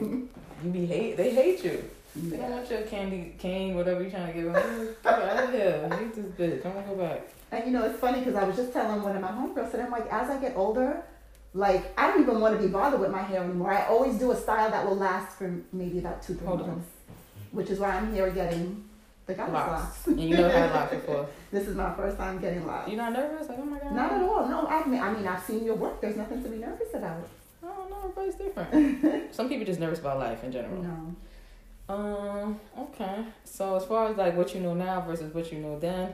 [0.63, 1.17] you be hate.
[1.17, 1.83] They hate you.
[2.23, 4.95] They don't want your candy cane, whatever you're trying to give them.
[5.03, 5.89] Get out of here.
[5.91, 6.65] Hate this bitch.
[6.65, 7.27] I'm gonna go back.
[7.51, 9.81] And you know, it's funny because I was just telling one of my homegirls that
[9.81, 11.01] I'm like, as I get older,
[11.53, 13.71] like I don't even want to be bothered with my hair anymore.
[13.71, 16.67] I always do a style that will last for maybe about two, three Hold on.
[16.67, 16.89] months.
[17.51, 18.83] Which is why I'm here getting
[19.25, 19.71] the goddess Locks.
[19.71, 20.07] locks.
[20.07, 21.27] And you never had locks before.
[21.51, 22.89] This is my first time getting locks.
[22.89, 23.47] You're not nervous?
[23.47, 23.93] Like, oh my god.
[23.93, 24.47] Not at all.
[24.49, 26.01] No, I mean, I mean, I've seen your work.
[26.01, 27.27] There's nothing to be nervous about.
[27.63, 27.97] I don't know.
[28.03, 29.33] Everybody's different.
[29.35, 30.83] Some people just nervous about life in general.
[30.83, 31.15] No.
[31.89, 32.59] Um.
[32.77, 33.23] Okay.
[33.45, 36.13] So as far as like what you know now versus what you know then,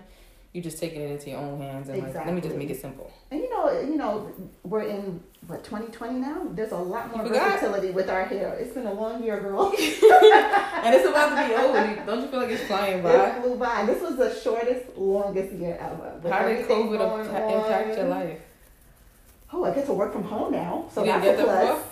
[0.53, 2.79] you're just taking it into your own hands and like let me just make it
[2.79, 3.11] simple.
[3.31, 4.31] And you know, you know,
[4.63, 6.47] we're in what 2020 now.
[6.51, 8.53] There's a lot more versatility with our hair.
[8.53, 9.69] It's been a long year, girl.
[9.75, 12.05] and it's about to be over.
[12.05, 13.29] Don't you feel like it's flying by?
[13.29, 13.85] It flew by.
[13.85, 16.19] This was the shortest, longest year ever.
[16.21, 18.39] With How did COVID impact your life?
[19.51, 21.83] Oh, I get to work from home now, so You that's get a plus.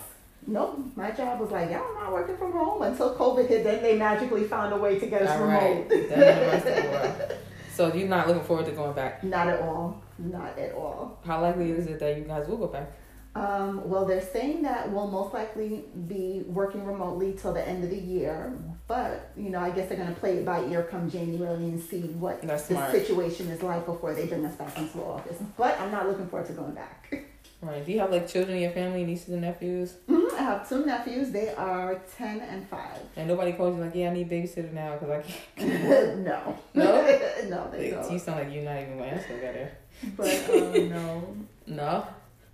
[0.46, 3.62] Nope, my job was like, yeah, I'm not working from home until COVID hit.
[3.64, 5.88] Then they magically found a way to get us All right.
[5.88, 5.88] remote.
[5.88, 7.32] Then the rest of the world.
[7.72, 9.24] So you're not looking forward to going back.
[9.24, 10.02] Not at all.
[10.18, 11.18] Not at all.
[11.24, 12.92] How likely is it that you guys will go back?
[13.34, 17.88] Um, well, they're saying that we'll most likely be working remotely till the end of
[17.88, 18.52] the year,
[18.86, 22.02] but you know, I guess they're gonna play it by ear come January and see
[22.02, 25.38] what the situation is like before they bring us back into the office.
[25.56, 27.24] But I'm not looking forward to going back.
[27.62, 27.86] Right.
[27.86, 29.94] Do you have like children in your family, nieces and nephews?
[30.08, 31.30] Mhm, I have two nephews.
[31.30, 32.98] They are ten and five.
[33.16, 35.22] And nobody calls you like, yeah, I need babysitter now because I
[35.60, 36.18] can't.
[36.24, 36.84] no, No?
[37.48, 38.18] no, they You don't.
[38.20, 39.80] sound like you're not even gonna answer that.
[40.16, 41.36] But um, no.
[41.68, 42.06] No.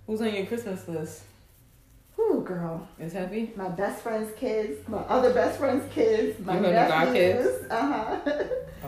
[0.05, 1.23] Who's on your Christmas list?
[2.15, 2.87] Whew, girl.
[2.99, 3.51] Is Happy?
[3.55, 7.65] My best friend's kids, my other best friend's kids, my You nephews.
[7.71, 8.19] Uh huh.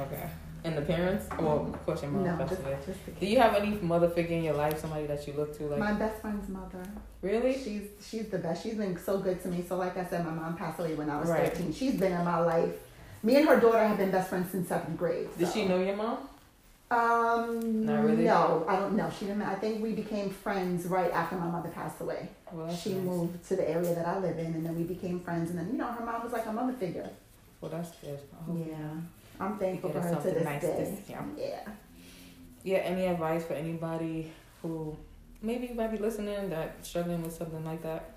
[0.01, 0.29] Okay.
[0.63, 1.25] And the parents?
[1.39, 4.37] Well, of course your mom No, just, just the Do you have any mother figure
[4.37, 5.63] in your life, somebody that you look to?
[5.63, 6.83] Like, My best friend's mother.
[7.21, 7.53] really?
[7.53, 8.61] She's she's the best.
[8.63, 9.63] She's been so good to me.
[9.67, 11.51] So like I said, my mom passed away when I was Right.
[11.51, 11.73] thirteen.
[11.73, 12.75] She's been in my life.
[13.23, 15.27] Me and her daughter have been best friends since seventh grade.
[15.37, 16.17] Did she know your mom?
[16.91, 18.25] Um, Not really?
[18.25, 19.09] no, I don't know.
[19.17, 19.43] She didn't.
[19.43, 22.27] I think we became friends right after my mother passed away.
[22.51, 23.03] Well, she nice.
[23.05, 25.49] moved to the area that I live in, and then we became friends.
[25.51, 27.09] And then you know, her mom was like a mother figure.
[27.61, 28.19] Well, that's good.
[28.53, 28.75] Yeah,
[29.41, 30.95] I'm thankful for her her to something this nice day.
[30.99, 31.25] this year.
[31.37, 31.71] Yeah.
[32.63, 34.95] Yeah, any advice for anybody who
[35.41, 38.11] maybe might be listening that struggling with something like that?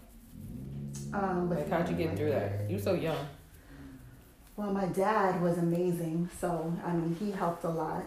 [1.12, 2.68] Um, with Like, how'd you get through that?
[2.70, 3.26] You're so young.
[4.56, 8.04] Well, my dad was amazing, so I mean, he helped a lot.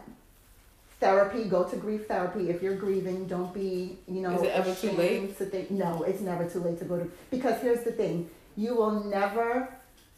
[0.99, 2.49] Therapy, go to grief therapy.
[2.49, 5.37] If you're grieving, don't be, you know, Is it ever too late?
[5.37, 7.11] to think- no, it's never too late to go to.
[7.29, 9.69] Because here's the thing: you will never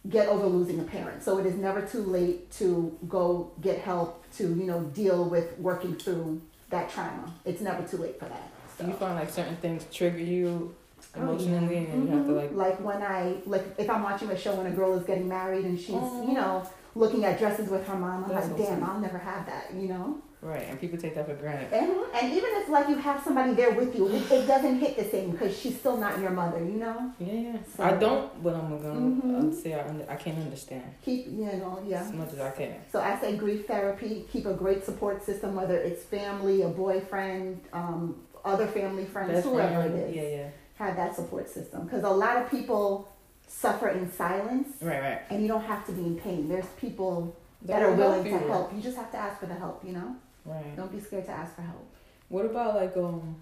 [0.07, 1.23] get over losing a parent.
[1.23, 5.57] So it is never too late to go get help to, you know, deal with
[5.59, 7.33] working through that trauma.
[7.45, 8.51] It's never too late for that.
[8.77, 10.75] Do you find like certain things trigger you
[11.15, 11.91] Oh, emotionally yeah.
[11.91, 12.57] and you have to like mm-hmm.
[12.57, 15.65] like when I like if I'm watching a show and a girl is getting married
[15.65, 16.27] and she's Oh.
[16.27, 18.89] you know looking at dresses with her mom, I'm That's like, so damn, sweet.
[18.89, 20.21] I'll never have that, you know.
[20.41, 21.71] Right and people take that for granted.
[21.73, 24.95] And and even if like you have somebody there with you, it, it doesn't hit
[24.97, 27.11] the same because she's still not your mother, you know.
[27.19, 27.57] Yeah, yeah.
[27.75, 29.39] So- I don't, but I'm gonna Mhm.
[29.39, 32.01] um, say I, under, I can't understand Keep you know yeah.
[32.01, 32.75] as much as I can.
[32.91, 34.25] So I say grief therapy.
[34.31, 39.47] Keep a great support system, whether it's family, a boyfriend, um, other family friends, Best
[39.47, 40.15] whoever friend, it is.
[40.15, 40.49] Yeah, yeah.
[40.75, 43.09] Have that support system because a lot of people
[43.47, 45.21] suffer in silence, Right, right.
[45.29, 46.47] and you don't have to be in pain.
[46.47, 48.73] There's people that That are willing to help.
[48.73, 50.15] You just have to ask for the help, you know?
[50.45, 50.75] Right.
[50.75, 51.85] Don't be scared to ask for help.
[52.29, 53.35] What about like um?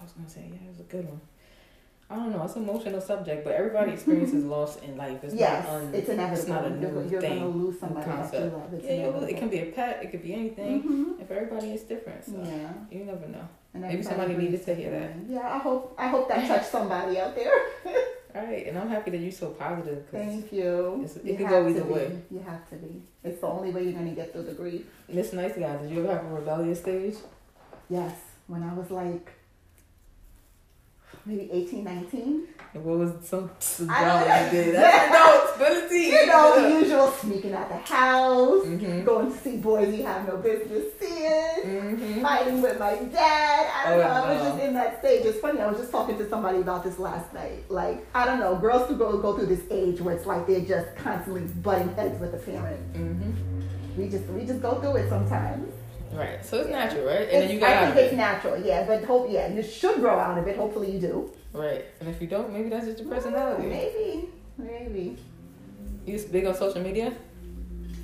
[0.00, 1.20] I was gonna say yeah, it was a good one.
[2.10, 2.44] I don't know.
[2.44, 5.24] It's an emotional subject, but everybody experiences loss in life.
[5.24, 6.38] It's yes, not un, it's inevitable.
[6.38, 7.38] It's not a you're new you're thing.
[7.40, 8.52] going to lose somebody that concept.
[8.52, 8.74] love.
[8.74, 9.24] It's yeah, inevitable.
[9.28, 10.00] it can be a pet.
[10.02, 10.82] It could be anything.
[10.82, 11.18] Mhm.
[11.18, 12.24] And for everybody, is different.
[12.24, 12.72] So Yeah.
[12.90, 13.48] you never know.
[13.72, 15.10] And Maybe somebody needed to hear that.
[15.28, 17.52] Yeah, I hope I hope that touched somebody out there.
[18.34, 20.06] All right, and I'm happy that you're so positive.
[20.10, 20.94] Thank you.
[21.04, 22.18] It's- it You could go either way.
[22.30, 23.00] You have to be.
[23.22, 24.86] It's the only way you're gonna get through the grief.
[25.08, 27.14] Miss Nice Guy, did you ever have a rebellious stage?
[27.88, 28.16] Yes,
[28.48, 29.30] when I was like
[31.26, 32.42] maybe 18, 19.
[32.74, 33.50] And what was some,
[33.86, 34.74] drama don't you did?
[34.74, 35.94] Spill the.
[35.98, 39.04] You know, the usual sneaking out the house, Mhm.
[39.04, 42.22] going to see boys you have no business seeing, Mhm.
[42.22, 43.66] fighting with my dad.
[43.86, 44.24] I don't Oh, know.
[44.24, 45.24] I was just in that stage.
[45.24, 45.60] It's funny.
[45.60, 47.64] I was just talking to somebody about this last night.
[47.68, 48.56] Like, I don't know.
[48.56, 52.20] Girls who go go through this age where it's like they're just constantly butting heads
[52.20, 52.80] with the parent.
[52.94, 53.32] Mhm.
[53.96, 55.72] We just we just go through it sometimes.
[56.12, 57.22] Right, so it's natural, right?
[57.22, 58.56] And It's- then you got I think it's natural.
[58.58, 60.56] Yeah, but hope yeah, you should grow out of it.
[60.56, 61.30] Hopefully you do.
[61.52, 63.66] Right, and if you don't, maybe that's just your personality.
[63.68, 65.16] Maybe, maybe.
[66.06, 67.12] You big on social media?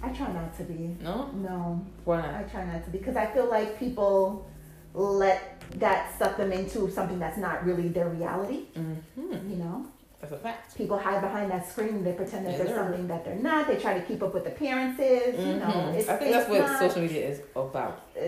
[0.02, 0.96] I try not to be.
[1.02, 1.30] No?
[1.34, 2.34] No, Why not?
[2.34, 4.46] I try not to be because I feel like people
[4.94, 8.62] let that suck them into something that's not really their reality.
[8.76, 9.50] Mm-hmm.
[9.50, 9.86] You know,
[10.20, 10.76] That's a fact.
[10.76, 12.04] people hide behind that screen.
[12.04, 13.66] They pretend that Yeah, they're something that they're not.
[13.66, 15.38] They try to keep up with appearances.
[15.38, 15.94] You know, Mhm.
[15.94, 18.00] it's, I think it's that's what not, social media is about.
[18.16, 18.20] uh,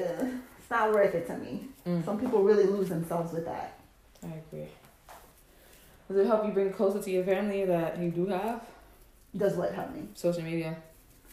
[0.58, 1.68] it's not worth it to me.
[1.86, 2.02] Mm.
[2.04, 3.74] Some people really lose themselves with that.
[4.24, 4.68] I agree.
[6.08, 8.62] Does it help you bring closer to your family that you do have
[9.36, 10.08] Does what help me?
[10.14, 10.76] social media?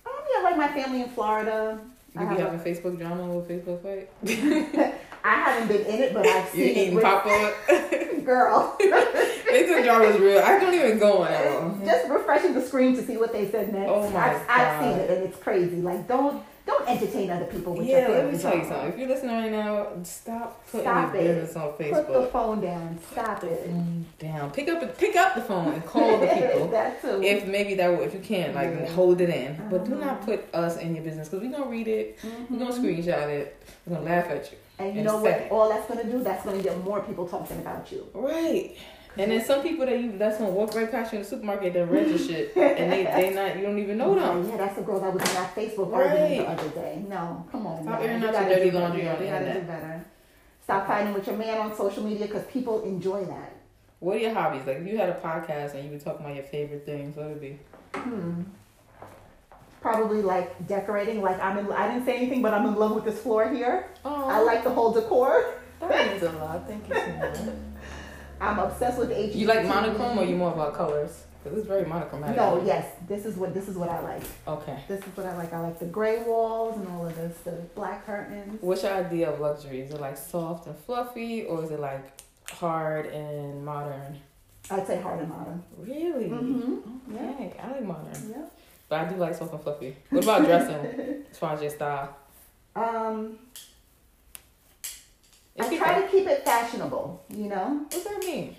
[0.05, 1.79] Um, yeah, like my family in Florida.
[2.15, 4.09] You I be having Facebook drama with Facebook fight?
[5.23, 8.23] I haven't been in it, but I've You seen it eating with popcorn?
[8.25, 8.77] girl.
[9.51, 10.39] Facebook drama is real.
[10.39, 11.85] I don't even go on that.
[11.85, 13.89] Just refreshing the screen to see what they said next.
[13.91, 15.77] Oh my I've, I've seen it and it's crazy.
[15.81, 18.89] Like don't don't entertain other people with Yeah, your let me tell you something.
[18.93, 21.27] If you're listening right now, stop putting Stop your it.
[21.27, 22.05] business on Facebook.
[22.05, 22.99] Put the phone down.
[23.11, 23.69] Stop it.
[23.73, 24.51] Mm, Down.
[24.51, 26.67] Pick up pick up the phone and call the people.
[26.67, 27.23] that too.
[27.23, 28.87] If maybe that will, if you can, like Yeah.
[28.91, 30.05] hold it in, but do Uh-huh.
[30.05, 32.19] not put us in your business because we're gonna read it,
[32.51, 33.57] We're gonna screenshot it,
[33.87, 34.57] We're gonna laugh at you.
[34.77, 35.47] and you and know what?
[35.49, 38.05] All that's gonna do, that's gonna get more people talking about you.
[38.13, 38.77] Right.
[39.19, 41.73] And then some people that you that's gonna walk right past you in the supermarket
[41.73, 44.49] that read your shit and they they not you don't even know them.
[44.49, 46.07] Yeah, that's the girl that was in that Facebook Right.
[46.07, 47.03] argument the other day.
[47.07, 47.83] No, come on.
[47.83, 49.53] Stop airing out your dirty laundry on the internet.
[49.55, 50.05] do better.
[50.63, 53.55] Stop fighting with your man on social media because people enjoy that.
[53.99, 54.65] What are your hobbies?
[54.65, 57.27] Like if you had a podcast and you were talking about your favorite things, what
[57.27, 57.99] would it be?
[57.99, 58.43] Hmm.
[59.81, 61.21] Probably like decorating.
[61.21, 61.71] Like I'm in.
[61.71, 63.87] I didn't say anything, but I'm in love with this floor here.
[64.05, 65.55] Oh, I like the whole decor.
[65.81, 66.67] that means a lot.
[66.67, 67.55] Thank you so much.
[68.41, 69.35] I'm obsessed with HGTV.
[69.35, 71.25] You like monochrome or you more about colors?
[71.43, 72.35] Because it's very monochromatic.
[72.35, 72.85] No, yes.
[73.07, 74.23] This is what this is what I like.
[74.47, 74.77] Okay.
[74.87, 75.53] This is what I like.
[75.53, 78.57] I like the gray walls and all of this, the black curtains.
[78.61, 79.79] What's your idea of luxury?
[79.81, 82.03] Is it like soft and fluffy, or is it like
[82.51, 84.19] hard and modern?
[84.69, 85.63] I'd say hard and modern.
[85.77, 86.25] Really?
[86.29, 87.15] Mm-hmm.
[87.15, 87.63] Yeah.
[87.63, 88.45] I like modern, Yeah.
[88.89, 89.95] but I do like soft and fluffy.
[90.09, 91.23] What about dressing?
[91.31, 92.15] as far as your style,
[92.75, 93.39] Um,
[95.59, 97.23] It's I try to keep it fashionable.
[97.29, 98.55] You know, What's that mean?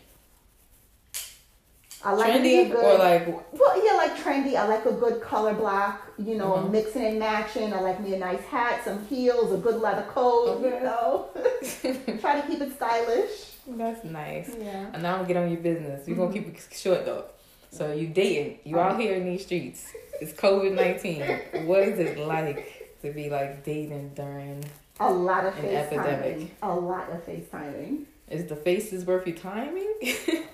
[2.02, 2.84] I like be a Trendy good.
[2.84, 4.54] or like Well, yeah, like trendy.
[4.56, 6.70] I like a good color block, you know, Mhm.
[6.70, 7.74] mixing and matching.
[7.74, 10.76] I like me a nice hat, some heels, a good leather coat, Okay.
[10.76, 11.26] you know.
[12.20, 13.46] Try to keep it stylish.
[13.66, 14.50] that's nice.
[14.58, 14.86] Yeah.
[14.94, 16.08] And now I'm gonna get on your business.
[16.08, 17.24] You're gonna keep it short though.
[17.70, 18.60] So you dating.
[18.64, 19.92] You out here in these streets.
[20.22, 21.20] It's COVID nineteen.
[21.66, 24.64] What is it like to be like dating during?
[25.00, 25.74] A lot of FaceTiming.
[25.92, 26.54] epidemic.
[26.62, 28.04] A lot of FaceTiming.
[28.28, 29.92] Is the faces worth your timing?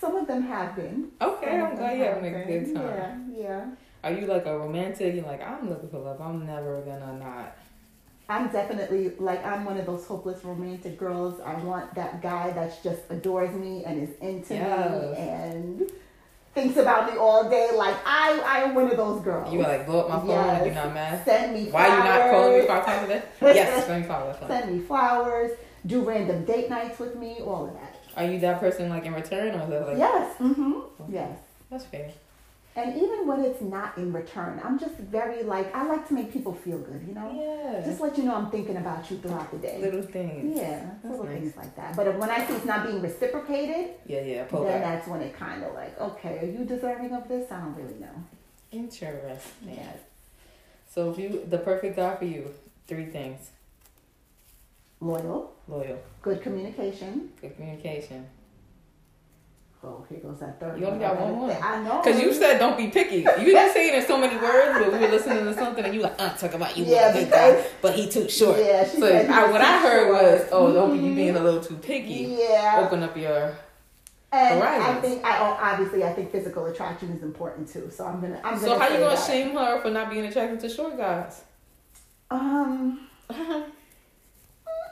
[0.00, 1.10] Some of them have been.
[1.20, 3.32] okay, Some I'm glad you're having a good time.
[3.36, 3.66] Yeah, yeah.
[4.02, 5.14] Are you like a romantic?
[5.14, 6.20] You're like I'm looking for love.
[6.20, 7.56] I'm never gonna not.
[8.28, 11.40] I'm definitely like I'm one of those hopeless romantic girls.
[11.40, 14.90] I want that guy that's just adores me and is into Yes.
[14.90, 15.90] me and
[16.54, 17.70] thinks about me all day.
[17.74, 19.52] Like I, I'm one of those girls.
[19.52, 20.64] You like blow up my phone Yes.
[20.64, 21.24] you're not mad.
[21.24, 23.22] Send me Why you not calling me five times a day?
[23.42, 24.36] Yes, send me flowers.
[24.46, 25.50] Send me flowers.
[25.86, 27.38] Do random date nights with me.
[27.40, 27.96] All of that.
[28.16, 30.36] Are you that person like in return or is that like yes.
[30.38, 31.12] Mm-hmm.
[31.12, 31.38] Yes.
[31.70, 32.10] that's fair?
[32.76, 36.32] And even when it's not in return, I'm just very like I like to make
[36.32, 37.04] people feel good.
[37.06, 37.30] You know.
[37.32, 37.84] Yeah.
[37.84, 39.78] Just let you know I'm thinking about you throughout the day.
[39.80, 40.56] little things.
[40.58, 41.38] Yeah, That's little nice.
[41.40, 41.94] things like that.
[41.94, 44.82] But when I see it's not being reciprocated, Yeah, yeah, pull then back.
[44.82, 47.50] that's when it kind of like, okay, are you deserving of this?
[47.52, 48.14] I don't really know.
[48.72, 49.38] Interesting.
[49.68, 49.92] Yeah.
[50.90, 52.50] So if you the perfect guy for you,
[52.88, 53.50] three things.
[55.00, 57.30] Loyal, Loyal, good communication.
[57.40, 58.26] good communication.
[59.86, 61.52] Oh, here goes that third You only got one more.
[61.62, 62.00] I know.
[62.00, 63.16] Cause you said don't be picky.
[63.18, 65.94] You didn't say it in so many words, but we were listening to something and
[65.94, 68.58] you like, uh, talk about you Yeah, a guy, because- but he too short.
[68.58, 70.22] Yeah, she So said I, what I heard short.
[70.40, 71.16] was, oh, don't be you Mhm.
[71.16, 72.36] being a little too picky.
[72.38, 72.80] Yeah.
[72.86, 73.52] Open up your
[74.32, 77.90] and I think I obviously I think physical attraction is important too.
[77.94, 79.26] So I'm gonna I'm So gonna how you gonna that.
[79.26, 81.42] shame her for not being attracted to short guys?
[82.30, 83.06] Um,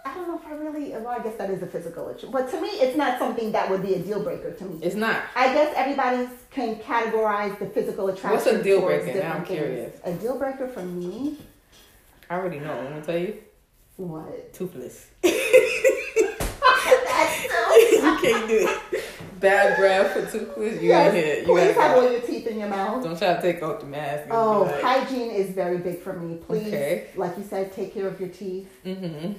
[0.04, 0.90] I don't know if I really.
[0.90, 3.70] Well, I guess that is a physical issue, but to me, it's not something that
[3.70, 4.78] would be a deal breaker to me.
[4.82, 5.22] It's not.
[5.36, 8.30] I guess everybody can categorize the physical attraction.
[8.32, 9.14] What's a deal breaker?
[9.20, 9.58] Now I'm things.
[9.58, 10.00] curious.
[10.04, 11.36] A deal breaker for me,
[12.28, 12.72] I already know.
[12.72, 13.36] I'm gonna tell you.
[13.96, 14.52] what?
[14.52, 15.06] Toothless.
[15.22, 15.32] That's
[17.46, 17.76] so.
[17.76, 19.04] you can't do it.
[19.40, 20.80] Bad breath for toothless.
[20.80, 21.38] You yes, gotta hit.
[21.46, 23.02] You please have all your teeth in your mouth.
[23.02, 24.28] Don't try to take off the mask.
[24.30, 26.36] Oh, like, hygiene is very big for me.
[26.36, 27.08] Please, Okay.
[27.16, 28.68] like you said, take care of your teeth.
[28.84, 29.32] mm-hmm.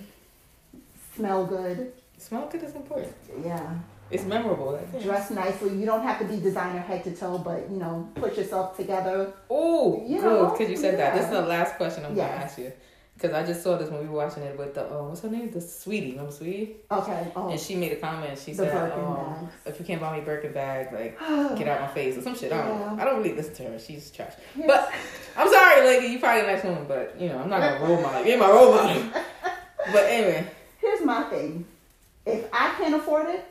[1.15, 1.93] Smell good.
[2.17, 3.13] Smell good is important.
[3.43, 3.73] Yeah.
[4.11, 4.79] It's memorable.
[5.01, 5.75] Dress nicely.
[5.77, 9.33] You don't have to be designer head to toe, but you know, put yourself together.
[9.49, 10.51] Oh, You good.
[10.51, 11.15] Because you said that.
[11.15, 12.29] This is the last question I'm Yes.
[12.31, 12.71] gonna ask you.
[13.15, 15.29] Because I just saw this when we were watching it with the uh, what's her
[15.29, 15.49] name?
[15.51, 16.11] The Saweetie.
[16.11, 16.73] Remember Saweetie?
[16.91, 17.27] Okay.
[17.35, 17.49] Oh.
[17.49, 18.37] And she made a comment.
[18.39, 21.17] She The said, um, "If you can't buy me Birkin bag, like
[21.57, 23.01] get out my face or some shit." I don't know.
[23.01, 23.79] I don't really listen to her.
[23.79, 24.33] She's trash.
[24.57, 24.65] Yes.
[24.67, 24.91] But
[25.37, 26.07] I'm sorry, lady.
[26.07, 28.25] You probably a nice woman, but you know I'm not gonna role model.
[28.25, 29.03] You ain't my role model.
[29.91, 30.47] But anyway,
[31.03, 31.65] Here's my thing.
[32.25, 33.45] If I can't afford it,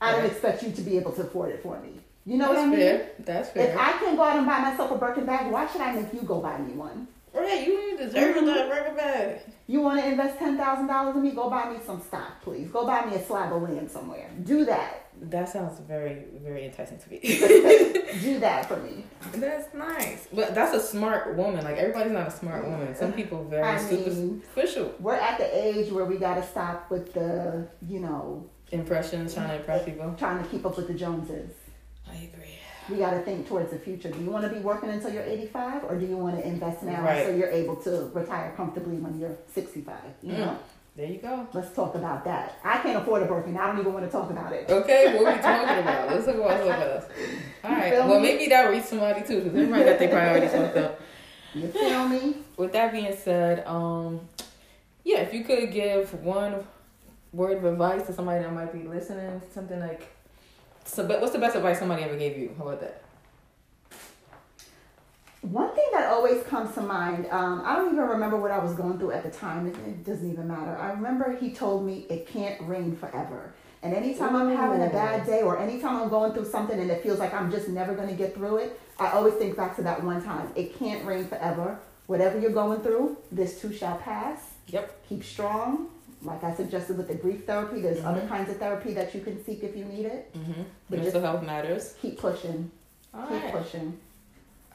[0.00, 2.00] I don't expect you to be able to afford it for me.
[2.24, 2.78] You know that's what I mean?
[2.80, 3.10] fair.
[3.20, 3.70] That's fair.
[3.70, 3.78] If.
[3.78, 6.22] I can go out and buy myself a Birkin bag, why should I make you
[6.22, 7.06] go buy me one?
[7.32, 8.46] Right, you deserve Mhm.
[8.46, 9.40] that Birkin bag.
[9.68, 11.30] You want to invest ten thousand dollars in me?
[11.30, 12.68] Go buy me some stock, please.
[12.68, 14.28] Go buy me a slab of land somewhere.
[14.42, 15.05] Do that.
[15.22, 17.18] That sounds very, very enticing to me.
[18.22, 19.04] Do that for me.
[19.34, 21.64] that's nice, but that's a smart woman.
[21.64, 22.94] Like everybody's not a smart woman.
[22.94, 26.90] Some people very I mean- superficial We're at the age where we got to stop
[26.90, 30.14] with the, you know, impressions, trying to impress people.
[30.18, 31.50] trying to keep up with the Joneses.
[32.08, 32.42] I agree.
[32.88, 34.10] We got to think towards the future.
[34.10, 36.82] Do you want to be working until you're 85 or do you want to invest
[36.84, 37.26] now Right.
[37.26, 39.96] so you're able to retire comfortably when you're 65?
[40.22, 40.38] You Mm.
[40.38, 40.58] know?
[40.96, 41.46] There you go.
[41.52, 42.58] Let's talk about that.
[42.64, 43.54] I can't afford a Birkin.
[43.54, 44.70] I don't even want to talk about it.
[44.70, 46.08] Okay, what are we talking about?
[46.08, 47.04] Let's talk about something else.
[47.64, 47.92] All right.
[47.92, 48.22] Well, me?
[48.22, 51.00] maybe that reached somebody too, because everybody got their priorities fucked up.
[51.54, 52.36] You feel me?
[52.56, 54.20] With that being said, um,
[55.04, 56.64] yeah, if you could give one
[57.30, 60.08] word of advice to somebody that might be listening, something like,
[60.84, 62.54] so, but what's the best advice somebody ever gave you?
[62.56, 63.02] How about that?
[65.50, 68.74] One thing that always comes to mind, um, I don't even remember what I was
[68.74, 69.66] going through at the time.
[69.68, 70.76] It, it doesn't even matter.
[70.76, 73.52] I remember he told me it can't rain forever.
[73.82, 77.02] And anytime I'm having a bad day or anytime I'm going through something and it
[77.02, 79.82] feels like I'm just never going to get through it, I always think back to
[79.82, 80.50] that one time.
[80.56, 81.78] It can't rain forever.
[82.06, 84.40] Whatever you're going through, this too shall pass.
[84.68, 85.06] Yep.
[85.08, 85.88] Keep strong.
[86.22, 88.28] Like I suggested with the grief therapy, there's other Mhm.
[88.28, 90.34] kinds of therapy that you can seek if you need it.
[90.34, 90.62] Mm-hmm.
[90.88, 91.94] Mental health matters.
[92.02, 92.70] Keep pushing.
[93.14, 93.52] All Keep right.
[93.52, 93.98] pushing.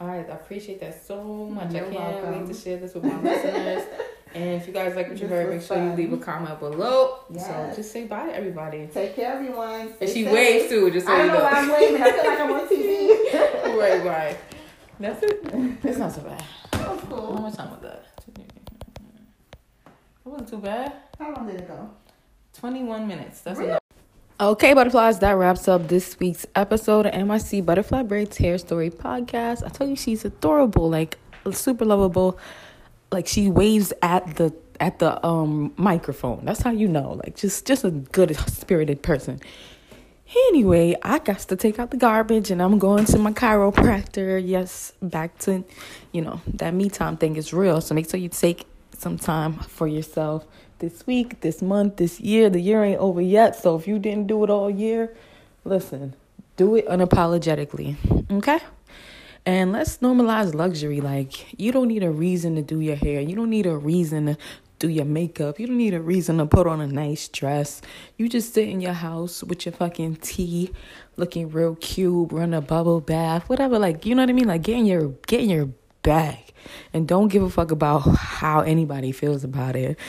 [0.01, 1.71] All right, I appreciate that so much.
[1.71, 2.39] You're I can't welcome.
[2.39, 3.83] wait to share this with my listeners.
[4.33, 7.19] And if you guys like what you heard, make sure you leave a comment below.
[7.37, 8.87] So just say bye to everybody.
[8.87, 9.93] Take care, everyone.
[9.99, 10.31] And she safe.
[10.31, 11.43] waves too, just so I don't you know know.
[11.43, 12.01] why I'm waving.
[12.01, 13.33] I feel like I'm on TV.
[13.77, 14.37] right, right.
[15.01, 15.41] That's it.
[15.83, 16.41] It's not so bad.
[16.71, 17.33] That was How cool.
[17.41, 18.05] much time was that?
[18.39, 18.39] It
[20.23, 20.93] wasn't too bad.
[21.19, 21.89] How long did it go?
[22.53, 23.41] 21 minutes.
[23.41, 23.77] That's Really?
[24.41, 29.63] Okay, butterflies, that wraps up this week's episode of MIC Butterfly Braids Hair Story Podcast.
[29.63, 31.19] I told you she's adorable, like
[31.51, 32.39] super lovable.
[33.11, 36.43] Like she waves at the at the um microphone.
[36.43, 37.21] That's how you know.
[37.23, 39.39] Like just just a good spirited person.
[40.47, 44.41] Anyway, I got to take out the garbage and I'm going to my chiropractor.
[44.43, 45.63] Yes, back to,
[46.13, 47.79] you know, that me time thing is real.
[47.79, 48.65] So make sure you take
[48.97, 50.47] some time for yourself
[50.81, 52.49] this week, this month, this year.
[52.49, 53.55] The year ain't over yet.
[53.55, 55.15] So if you didn't do it all year,
[55.63, 56.15] listen,
[56.57, 57.95] do it unapologetically.
[58.31, 58.59] Okay?
[59.45, 60.99] And let's normalize luxury.
[60.99, 63.21] Like, you don't need a reason to do your hair.
[63.21, 64.37] You don't need a reason to
[64.79, 65.59] do your makeup.
[65.59, 67.81] You don't need a reason to put on a nice dress.
[68.17, 70.71] You just sit in your house with your fucking tea,
[71.17, 73.77] looking real cute, run a bubble bath, whatever.
[73.77, 74.47] Like, you know what I mean?
[74.47, 75.69] Like, get in your get in your
[76.01, 76.53] bag,
[76.93, 79.99] and don't give a fuck about how anybody feels about it.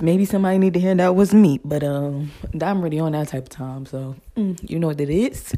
[0.00, 2.30] Maybe somebody need to hear that was me, but um,
[2.60, 5.54] I'm really on that type of time, so mm, you know what it is.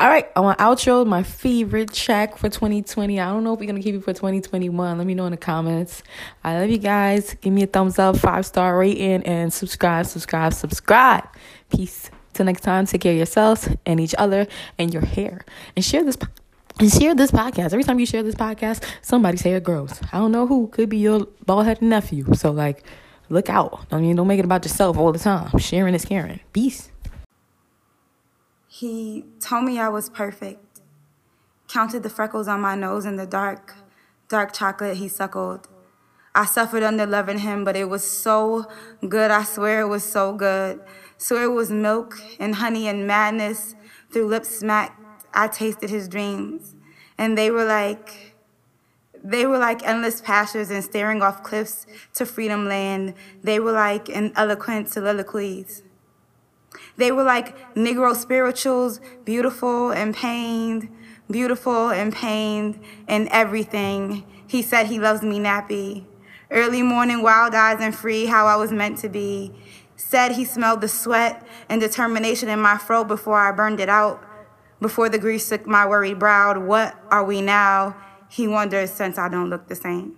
[0.00, 3.20] All right, I want outro my favorite track for 2020.
[3.20, 4.98] I don't know if we're gonna keep it for 2021.
[4.98, 6.02] Let me know in the comments.
[6.42, 7.34] I love you guys.
[7.40, 11.24] Give me a thumbs up, five star rating, and subscribe, subscribe, subscribe.
[11.70, 12.10] Peace.
[12.32, 14.46] Till next time, take care of yourselves and each other
[14.78, 15.44] and your hair,
[15.76, 16.16] and share this.
[16.80, 17.66] And share this podcast.
[17.66, 20.00] Every time you share this podcast, somebody's hair grows.
[20.12, 20.66] I don't know who.
[20.66, 22.34] Could be your bald headed nephew.
[22.34, 22.82] So like
[23.28, 23.86] look out.
[23.90, 25.56] I mean, don't make it about yourself all the time.
[25.58, 26.40] Sharing is caring.
[26.52, 26.90] Peace.
[28.68, 30.80] He told me I was perfect.
[31.68, 33.74] Counted the freckles on my nose in the dark,
[34.28, 35.68] dark chocolate he suckled.
[36.34, 38.66] I suffered under loving him, but it was so
[39.08, 39.30] good.
[39.30, 40.80] I swear it was so good.
[41.16, 43.76] Swear it was milk and honey and madness.
[44.10, 45.00] Through lips smacked,
[45.32, 46.74] I tasted his dreams.
[47.16, 48.33] And they were like,
[49.24, 53.14] They were like endless pastures and staring off cliffs to freedom land.
[53.42, 55.82] They were like an eloquent soliloquies.
[56.98, 60.90] They were like Negro spirituals, beautiful and pained,
[61.30, 64.24] beautiful and pained, and everything.
[64.46, 66.04] He said he loves me nappy.
[66.50, 69.52] Early morning, wild eyes and free, how I was meant to be.
[69.96, 74.22] Said he smelled the sweat and determination in my throat before I burned it out.
[74.80, 77.96] Before the grease took my worried brow, what are we now?
[78.34, 80.16] He wonders since I don't look the same.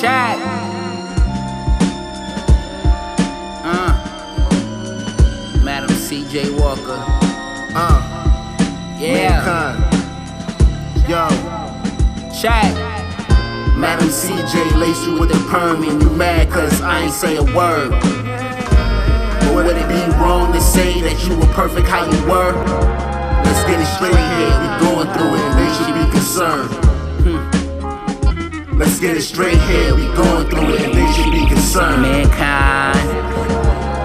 [0.00, 0.38] Chad.
[3.64, 3.94] Uh.
[5.64, 6.50] Madam C.J.
[6.58, 6.98] Walker.
[7.74, 8.00] Uh,
[8.98, 9.42] Yeah.
[9.44, 9.78] mankind.
[11.08, 11.28] Yo,
[12.40, 12.74] Chad.
[13.76, 17.44] Madam CJ lace you with the perm and you mad cause I ain't say a
[17.44, 18.17] word.
[19.58, 22.52] Would it be wrong to say that you were perfect how you were?
[23.42, 26.70] Let's get it straight here, we going through it and they should be concerned.
[28.78, 32.02] Let's get it straight here, we going through it and they should be concerned.
[32.02, 33.10] Mankind.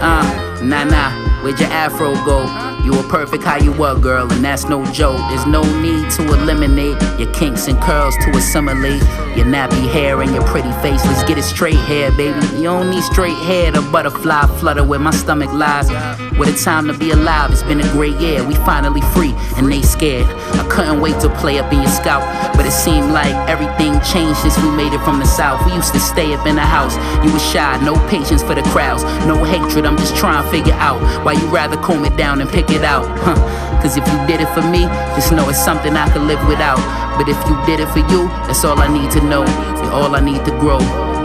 [0.01, 1.23] Uh, nah, nah.
[1.44, 2.44] Where'd your afro go?
[2.86, 5.20] You were perfect how you were, girl, and that's no joke.
[5.30, 9.02] There's no need to eliminate your kinks and curls to assimilate
[9.36, 11.04] your nappy hair and your pretty face.
[11.06, 12.39] Let's get it straight hair, baby.
[12.56, 15.89] You don't need straight hair to butterfly flutter where my stomach lies.
[16.38, 17.52] What a time to be alive.
[17.52, 18.46] It's been a great year.
[18.46, 20.26] We finally free, and they scared.
[20.56, 22.24] I couldn't wait to play up in your scout,
[22.56, 25.66] but it seemed like everything changed since we made it from the south.
[25.66, 26.96] We used to stay up in the house.
[27.24, 29.86] You were shy, no patience for the crowds, no hatred.
[29.86, 32.84] I'm just trying to figure out why you rather comb it down and pick it
[32.84, 33.06] out.
[33.20, 33.36] Huh.
[33.82, 34.84] Cause if you did it for me,
[35.16, 36.80] just know it's something I could live without.
[37.18, 39.44] But if you did it for you, that's all I need to know.
[39.84, 40.80] You're all I need to grow.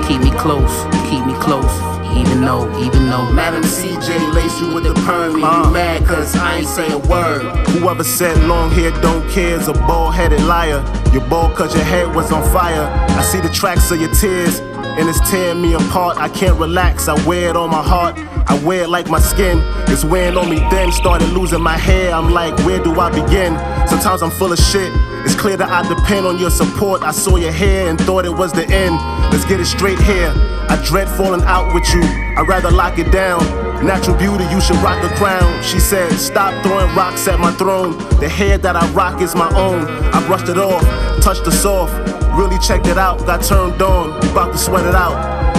[0.08, 1.70] Keep me close, keep me close.
[2.16, 6.34] Even though, even though, Madam CJ lace you with the perm and you mad cause
[6.34, 7.42] I ain't say a word.
[7.68, 10.82] Whoever said long hair don't care is a bald headed liar.
[11.12, 12.88] You're bald cause your head was on fire.
[13.10, 14.60] I see the tracks of your tears,
[14.98, 16.16] and it's tearing me apart.
[16.18, 18.16] I can't relax, I wear it on my heart.
[18.48, 19.60] I wear it like my skin.
[19.88, 20.90] It's wearing on me then.
[20.90, 22.14] Started losing my hair.
[22.14, 23.58] I'm like, where do I begin?
[23.86, 24.90] Sometimes I'm full of shit.
[25.24, 27.02] It's clear that I depend on your support.
[27.02, 28.96] I saw your hair and thought it was the end.
[29.30, 30.32] Let's get it straight here.
[30.70, 32.00] I dread falling out with you.
[32.02, 33.40] I'd rather lock it down.
[33.84, 35.62] Natural beauty, you should rock the crown.
[35.62, 37.98] She said, Stop throwing rocks at my throne.
[38.18, 39.84] The hair that I rock is my own.
[40.14, 40.82] I brushed it off,
[41.22, 42.17] touched the soft.
[42.38, 44.16] Really checked it out, got turned on.
[44.30, 45.16] About to sweat it out.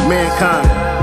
[0.07, 0.98] Mankind.